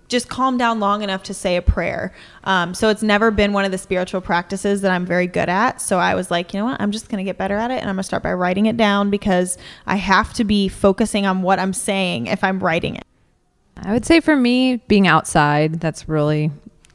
just 0.07 0.29
calm 0.29 0.57
down 0.57 0.79
long 0.79 1.01
enough 1.01 1.23
to 1.23 1.33
say 1.33 1.57
a 1.57 1.61
prayer. 1.61 2.13
Um, 2.45 2.73
so 2.73 2.87
it's 2.87 3.03
never 3.03 3.31
been 3.31 3.51
one 3.51 3.65
of 3.65 3.71
the 3.71 3.77
spiritual 3.77 4.21
practices 4.21 4.79
that 4.79 4.93
I'm 4.93 5.05
very 5.05 5.27
good 5.27 5.49
at. 5.49 5.81
So 5.81 5.99
I 5.99 6.15
was 6.15 6.31
like, 6.31 6.53
you 6.53 6.61
know 6.61 6.67
what? 6.67 6.79
I'm 6.79 6.91
just 6.91 7.09
going 7.09 7.17
to 7.17 7.25
get 7.27 7.37
better 7.37 7.57
at 7.57 7.69
it 7.69 7.81
and 7.81 7.89
I'm 7.89 7.95
going 7.95 8.03
to 8.03 8.03
start 8.03 8.23
by 8.23 8.31
writing 8.31 8.67
it 8.67 8.77
down 8.77 9.09
because 9.09 9.57
I 9.85 9.97
have 9.97 10.31
to 10.35 10.45
be 10.45 10.69
focusing 10.69 11.25
on 11.25 11.41
what 11.41 11.59
I'm 11.59 11.73
saying 11.73 12.27
if 12.27 12.45
I'm 12.45 12.63
writing 12.63 12.95
it. 12.95 13.05
I 13.75 13.91
would 13.91 14.05
say 14.05 14.21
for 14.21 14.37
me, 14.37 14.77
being 14.87 15.05
outside, 15.05 15.81
that's 15.81 16.07
really 16.07 16.49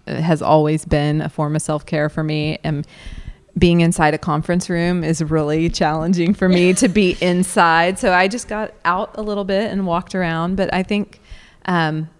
has 0.06 0.42
always 0.42 0.84
been 0.84 1.20
a 1.20 1.28
form 1.28 1.56
of 1.56 1.62
self 1.62 1.86
care 1.86 2.08
for 2.08 2.22
me. 2.22 2.58
And 2.64 2.86
being 3.58 3.80
inside 3.80 4.12
a 4.12 4.18
conference 4.18 4.68
room 4.68 5.02
is 5.02 5.22
really 5.22 5.70
challenging 5.70 6.34
for 6.34 6.48
me 6.48 6.74
to 6.74 6.88
be 6.88 7.16
inside. 7.22 7.98
So 7.98 8.12
I 8.12 8.28
just 8.28 8.48
got 8.48 8.74
out 8.84 9.16
a 9.16 9.22
little 9.22 9.44
bit 9.44 9.70
and 9.70 9.86
walked 9.86 10.14
around. 10.14 10.56
But 10.56 10.72
I 10.74 10.82
think 10.82 11.20
um, 11.64 12.10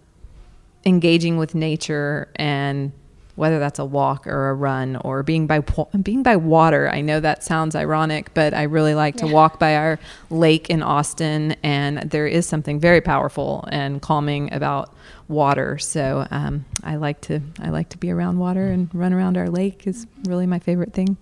engaging 0.84 1.36
with 1.36 1.54
nature 1.54 2.28
and 2.36 2.92
whether 3.36 3.58
that's 3.58 3.78
a 3.78 3.84
walk 3.84 4.26
or 4.26 4.48
a 4.48 4.54
run 4.54 4.96
or 4.96 5.22
being 5.22 5.46
by 5.46 5.60
being 6.02 6.22
by 6.22 6.36
water. 6.36 6.88
I 6.88 7.02
know 7.02 7.20
that 7.20 7.44
sounds 7.44 7.76
ironic, 7.76 8.32
but 8.34 8.54
I 8.54 8.62
really 8.62 8.94
like 8.94 9.16
to 9.16 9.26
walk 9.26 9.58
by 9.58 9.76
our 9.76 9.98
lake 10.30 10.70
in 10.70 10.82
Austin, 10.82 11.54
and 11.62 11.98
there 12.10 12.26
is 12.26 12.46
something 12.46 12.80
very 12.80 13.02
powerful 13.02 13.68
and 13.70 14.00
calming 14.00 14.52
about 14.52 14.92
water. 15.28 15.78
So 15.78 16.26
um, 16.30 16.64
I 16.82 16.96
like 16.96 17.20
to 17.22 17.40
I 17.60 17.70
like 17.70 17.88
to 17.90 17.98
be 17.98 18.10
around 18.10 18.38
water 18.38 18.68
and 18.68 18.88
run 18.94 19.12
around 19.12 19.36
our 19.36 19.48
lake 19.48 19.86
is 19.86 20.06
really 20.24 20.46
my 20.46 20.58
favorite 20.58 20.92
thing. 20.92 21.16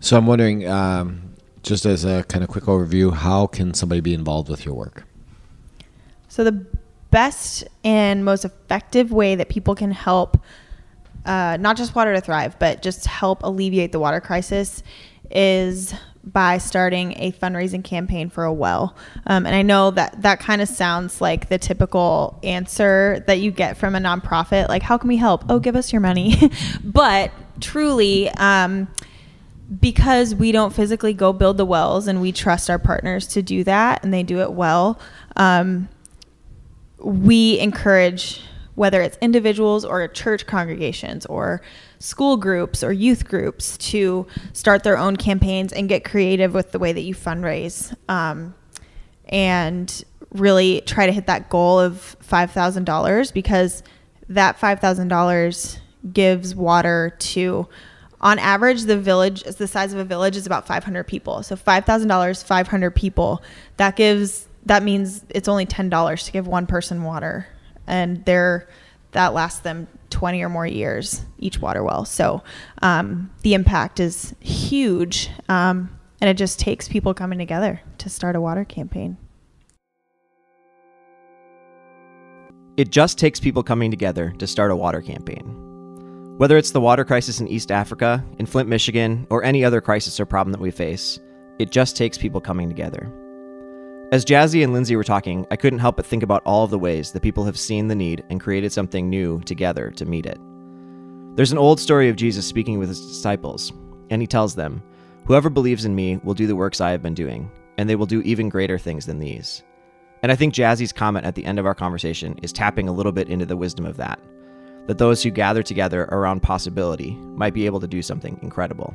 So 0.00 0.16
I'm 0.16 0.26
wondering, 0.26 0.68
um, 0.68 1.22
just 1.62 1.86
as 1.86 2.04
a 2.04 2.24
kind 2.24 2.44
of 2.44 2.50
quick 2.50 2.64
overview, 2.64 3.12
how 3.12 3.46
can 3.46 3.72
somebody 3.74 4.00
be 4.00 4.12
involved 4.12 4.48
with 4.48 4.64
your 4.66 4.74
work? 4.74 5.04
So 6.28 6.44
the 6.44 6.66
best 7.10 7.64
and 7.84 8.24
most 8.24 8.44
effective 8.44 9.12
way 9.12 9.36
that 9.36 9.48
people 9.48 9.74
can 9.74 9.92
help 9.92 10.36
uh, 11.24 11.56
not 11.58 11.76
just 11.76 11.94
water 11.94 12.12
to 12.12 12.20
thrive, 12.20 12.58
but 12.58 12.82
just 12.82 13.06
help 13.06 13.42
alleviate 13.42 13.92
the 13.92 14.00
water 14.00 14.20
crisis 14.20 14.82
is 15.30 15.94
by 16.24 16.58
starting 16.58 17.12
a 17.18 17.32
fundraising 17.32 17.84
campaign 17.84 18.30
for 18.30 18.44
a 18.44 18.52
well. 18.52 18.96
Um, 19.26 19.46
and 19.46 19.54
I 19.54 19.62
know 19.62 19.90
that 19.90 20.22
that 20.22 20.40
kind 20.40 20.62
of 20.62 20.68
sounds 20.68 21.20
like 21.20 21.48
the 21.48 21.58
typical 21.58 22.38
answer 22.42 23.22
that 23.26 23.40
you 23.40 23.50
get 23.50 23.76
from 23.76 23.94
a 23.94 23.98
nonprofit, 23.98 24.68
like, 24.68 24.82
how 24.82 24.96
can 24.96 25.08
we 25.08 25.16
help? 25.16 25.44
Oh, 25.48 25.58
give 25.58 25.76
us 25.76 25.92
your 25.92 26.00
money. 26.00 26.50
but 26.84 27.30
truly, 27.60 28.30
um, 28.30 28.88
because 29.80 30.34
we 30.34 30.52
don't 30.52 30.74
physically 30.74 31.12
go 31.12 31.32
build 31.32 31.56
the 31.56 31.64
wells 31.64 32.06
and 32.06 32.20
we 32.20 32.32
trust 32.32 32.70
our 32.70 32.78
partners 32.78 33.26
to 33.28 33.42
do 33.42 33.64
that 33.64 34.02
and 34.02 34.12
they 34.12 34.22
do 34.22 34.40
it 34.40 34.52
well, 34.52 34.98
um, 35.36 35.88
we 36.98 37.58
encourage 37.58 38.42
whether 38.74 39.00
it's 39.00 39.16
individuals 39.20 39.84
or 39.84 40.06
church 40.08 40.46
congregations 40.46 41.26
or 41.26 41.62
school 42.04 42.36
groups 42.36 42.84
or 42.84 42.92
youth 42.92 43.26
groups 43.26 43.78
to 43.78 44.26
start 44.52 44.84
their 44.84 44.98
own 44.98 45.16
campaigns 45.16 45.72
and 45.72 45.88
get 45.88 46.04
creative 46.04 46.52
with 46.52 46.70
the 46.70 46.78
way 46.78 46.92
that 46.92 47.00
you 47.00 47.14
fundraise 47.14 47.96
um, 48.10 48.54
and 49.30 50.04
really 50.32 50.82
try 50.82 51.06
to 51.06 51.12
hit 51.12 51.26
that 51.26 51.48
goal 51.48 51.80
of 51.80 52.14
$5,000 52.22 53.32
because 53.32 53.82
that 54.28 54.60
$5,000 54.60 55.78
gives 56.12 56.54
water 56.54 57.16
to 57.18 57.66
on 58.20 58.38
average 58.38 58.82
the 58.82 58.98
village 58.98 59.42
is 59.44 59.56
the 59.56 59.66
size 59.66 59.94
of 59.94 59.98
a 59.98 60.04
village 60.04 60.36
is 60.36 60.46
about 60.46 60.66
500 60.66 61.04
people. 61.04 61.42
So 61.42 61.56
$5000 61.56 62.44
500 62.44 62.90
people 62.90 63.42
that 63.78 63.96
gives 63.96 64.46
that 64.66 64.82
means 64.82 65.24
it's 65.30 65.48
only 65.48 65.64
$10 65.66 66.24
to 66.24 66.32
give 66.32 66.46
one 66.46 66.66
person 66.66 67.02
water 67.02 67.46
and 67.86 68.22
they're 68.26 68.68
that 69.12 69.32
lasts 69.32 69.60
them 69.60 69.86
20 70.14 70.42
or 70.42 70.48
more 70.48 70.66
years 70.66 71.22
each 71.38 71.60
water 71.60 71.82
well 71.82 72.04
so 72.04 72.42
um, 72.82 73.30
the 73.42 73.52
impact 73.52 74.00
is 74.00 74.34
huge 74.40 75.28
um, 75.48 75.90
and 76.20 76.30
it 76.30 76.38
just 76.38 76.58
takes 76.58 76.88
people 76.88 77.12
coming 77.12 77.38
together 77.38 77.82
to 77.98 78.08
start 78.08 78.36
a 78.36 78.40
water 78.40 78.64
campaign 78.64 79.16
It 82.76 82.90
just 82.90 83.18
takes 83.18 83.38
people 83.38 83.62
coming 83.62 83.88
together 83.88 84.32
to 84.38 84.48
start 84.48 84.72
a 84.72 84.76
water 84.76 85.00
campaign. 85.00 85.44
Whether 86.38 86.56
it's 86.56 86.72
the 86.72 86.80
water 86.80 87.04
crisis 87.04 87.38
in 87.38 87.46
East 87.46 87.70
Africa, 87.70 88.24
in 88.40 88.46
Flint, 88.46 88.68
Michigan, 88.68 89.28
or 89.30 89.44
any 89.44 89.64
other 89.64 89.80
crisis 89.80 90.18
or 90.18 90.26
problem 90.26 90.50
that 90.50 90.60
we 90.60 90.72
face, 90.72 91.20
it 91.60 91.70
just 91.70 91.96
takes 91.96 92.18
people 92.18 92.40
coming 92.40 92.68
together. 92.68 93.12
As 94.14 94.24
Jazzy 94.24 94.62
and 94.62 94.72
Lindsay 94.72 94.94
were 94.94 95.02
talking, 95.02 95.44
I 95.50 95.56
couldn't 95.56 95.80
help 95.80 95.96
but 95.96 96.06
think 96.06 96.22
about 96.22 96.44
all 96.46 96.62
of 96.62 96.70
the 96.70 96.78
ways 96.78 97.10
that 97.10 97.22
people 97.24 97.44
have 97.46 97.58
seen 97.58 97.88
the 97.88 97.96
need 97.96 98.22
and 98.30 98.40
created 98.40 98.70
something 98.70 99.10
new 99.10 99.40
together 99.40 99.90
to 99.90 100.04
meet 100.04 100.24
it. 100.24 100.38
There's 101.34 101.50
an 101.50 101.58
old 101.58 101.80
story 101.80 102.08
of 102.08 102.14
Jesus 102.14 102.46
speaking 102.46 102.78
with 102.78 102.88
his 102.88 103.04
disciples, 103.04 103.72
and 104.10 104.22
he 104.22 104.28
tells 104.28 104.54
them, 104.54 104.84
Whoever 105.24 105.50
believes 105.50 105.84
in 105.84 105.96
me 105.96 106.20
will 106.22 106.34
do 106.34 106.46
the 106.46 106.54
works 106.54 106.80
I 106.80 106.92
have 106.92 107.02
been 107.02 107.14
doing, 107.14 107.50
and 107.76 107.90
they 107.90 107.96
will 107.96 108.06
do 108.06 108.22
even 108.22 108.48
greater 108.48 108.78
things 108.78 109.04
than 109.04 109.18
these. 109.18 109.64
And 110.22 110.30
I 110.30 110.36
think 110.36 110.54
Jazzy's 110.54 110.92
comment 110.92 111.26
at 111.26 111.34
the 111.34 111.44
end 111.44 111.58
of 111.58 111.66
our 111.66 111.74
conversation 111.74 112.38
is 112.40 112.52
tapping 112.52 112.88
a 112.88 112.92
little 112.92 113.10
bit 113.10 113.28
into 113.28 113.46
the 113.46 113.56
wisdom 113.56 113.84
of 113.84 113.96
that. 113.96 114.20
That 114.86 114.98
those 114.98 115.24
who 115.24 115.30
gather 115.30 115.64
together 115.64 116.04
around 116.12 116.40
possibility 116.40 117.16
might 117.16 117.52
be 117.52 117.66
able 117.66 117.80
to 117.80 117.88
do 117.88 118.00
something 118.00 118.38
incredible. 118.42 118.94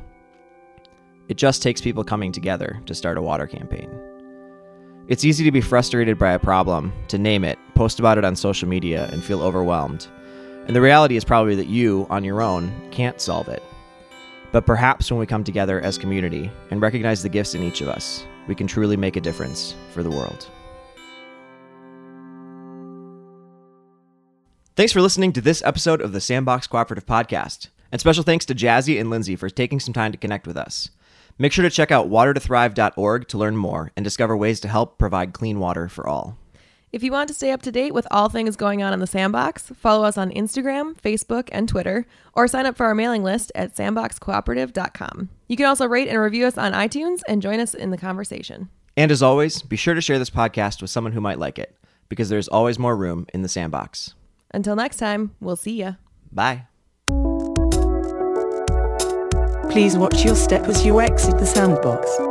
It 1.27 1.35
just 1.35 1.61
takes 1.61 1.81
people 1.81 2.05
coming 2.05 2.31
together 2.31 2.81
to 2.85 2.95
start 2.95 3.17
a 3.17 3.21
water 3.21 3.47
campaign. 3.47 4.08
It's 5.09 5.25
easy 5.25 5.43
to 5.43 5.51
be 5.51 5.59
frustrated 5.59 6.19
by 6.19 6.33
a 6.33 6.39
problem, 6.39 6.93
to 7.07 7.17
name 7.17 7.43
it, 7.43 7.57
post 7.73 7.99
about 7.99 8.19
it 8.19 8.23
on 8.23 8.35
social 8.35 8.69
media, 8.69 9.09
and 9.11 9.23
feel 9.23 9.41
overwhelmed. 9.41 10.07
And 10.67 10.75
the 10.75 10.81
reality 10.81 11.15
is 11.15 11.25
probably 11.25 11.55
that 11.55 11.65
you, 11.65 12.05
on 12.11 12.23
your 12.23 12.43
own, 12.43 12.71
can't 12.91 13.19
solve 13.19 13.47
it. 13.47 13.63
But 14.51 14.67
perhaps 14.67 15.09
when 15.09 15.19
we 15.19 15.25
come 15.25 15.43
together 15.43 15.81
as 15.81 15.97
community 15.97 16.51
and 16.69 16.79
recognize 16.79 17.23
the 17.23 17.29
gifts 17.29 17.55
in 17.55 17.63
each 17.63 17.81
of 17.81 17.87
us, 17.87 18.23
we 18.47 18.53
can 18.53 18.67
truly 18.67 18.95
make 18.95 19.15
a 19.15 19.21
difference 19.21 19.73
for 19.93 20.03
the 20.03 20.11
world. 20.11 20.47
Thanks 24.75 24.93
for 24.93 25.01
listening 25.01 25.33
to 25.33 25.41
this 25.41 25.63
episode 25.65 26.01
of 26.01 26.11
the 26.11 26.21
Sandbox 26.21 26.67
Cooperative 26.67 27.07
Podcast. 27.07 27.69
And 27.91 27.99
special 27.99 28.23
thanks 28.23 28.45
to 28.45 28.53
Jazzy 28.53 28.99
and 28.99 29.09
Lindsay 29.09 29.35
for 29.35 29.49
taking 29.49 29.79
some 29.79 29.95
time 29.95 30.11
to 30.11 30.19
connect 30.19 30.45
with 30.45 30.55
us. 30.55 30.91
Make 31.41 31.53
sure 31.53 31.63
to 31.63 31.69
check 31.69 31.89
out 31.89 32.09
watertothrive.org 32.09 33.27
to 33.29 33.37
learn 33.37 33.55
more 33.55 33.91
and 33.95 34.03
discover 34.03 34.35
ways 34.35 34.59
to 34.59 34.67
help 34.67 34.97
provide 34.97 35.33
clean 35.33 35.57
water 35.59 35.87
for 35.87 36.05
all. 36.05 36.37
If 36.91 37.01
you 37.01 37.11
want 37.11 37.27
to 37.29 37.33
stay 37.33 37.51
up 37.51 37.61
to 37.61 37.71
date 37.71 37.93
with 37.93 38.07
all 38.11 38.29
things 38.29 38.55
going 38.55 38.83
on 38.83 38.93
in 38.93 38.99
the 38.99 39.07
sandbox, 39.07 39.71
follow 39.75 40.03
us 40.03 40.17
on 40.17 40.31
Instagram, 40.31 40.99
Facebook, 40.99 41.47
and 41.51 41.69
Twitter, 41.69 42.05
or 42.33 42.47
sign 42.47 42.65
up 42.65 42.75
for 42.75 42.87
our 42.87 42.95
mailing 42.95 43.23
list 43.23 43.51
at 43.55 43.75
sandboxcooperative.com. 43.75 45.29
You 45.47 45.55
can 45.55 45.67
also 45.67 45.87
rate 45.87 46.09
and 46.09 46.19
review 46.19 46.45
us 46.45 46.57
on 46.57 46.73
iTunes 46.73 47.21
and 47.27 47.41
join 47.41 47.59
us 47.59 47.73
in 47.73 47.91
the 47.91 47.97
conversation. 47.97 48.69
And 48.97 49.11
as 49.11 49.23
always, 49.23 49.61
be 49.61 49.77
sure 49.77 49.93
to 49.93 50.01
share 50.01 50.19
this 50.19 50.31
podcast 50.31 50.81
with 50.81 50.89
someone 50.89 51.13
who 51.13 51.21
might 51.21 51.39
like 51.39 51.57
it, 51.57 51.75
because 52.09 52.27
there's 52.27 52.47
always 52.49 52.77
more 52.79 52.97
room 52.97 53.27
in 53.33 53.43
the 53.43 53.49
sandbox. 53.49 54.15
Until 54.51 54.75
next 54.75 54.97
time, 54.97 55.35
we'll 55.39 55.55
see 55.55 55.75
ya. 55.75 55.93
Bye. 56.31 56.68
Please 59.69 59.97
watch 59.97 60.25
your 60.25 60.35
step 60.35 60.67
as 60.67 60.83
you 60.83 60.99
exit 60.99 61.37
the 61.37 61.45
sandbox. 61.45 62.28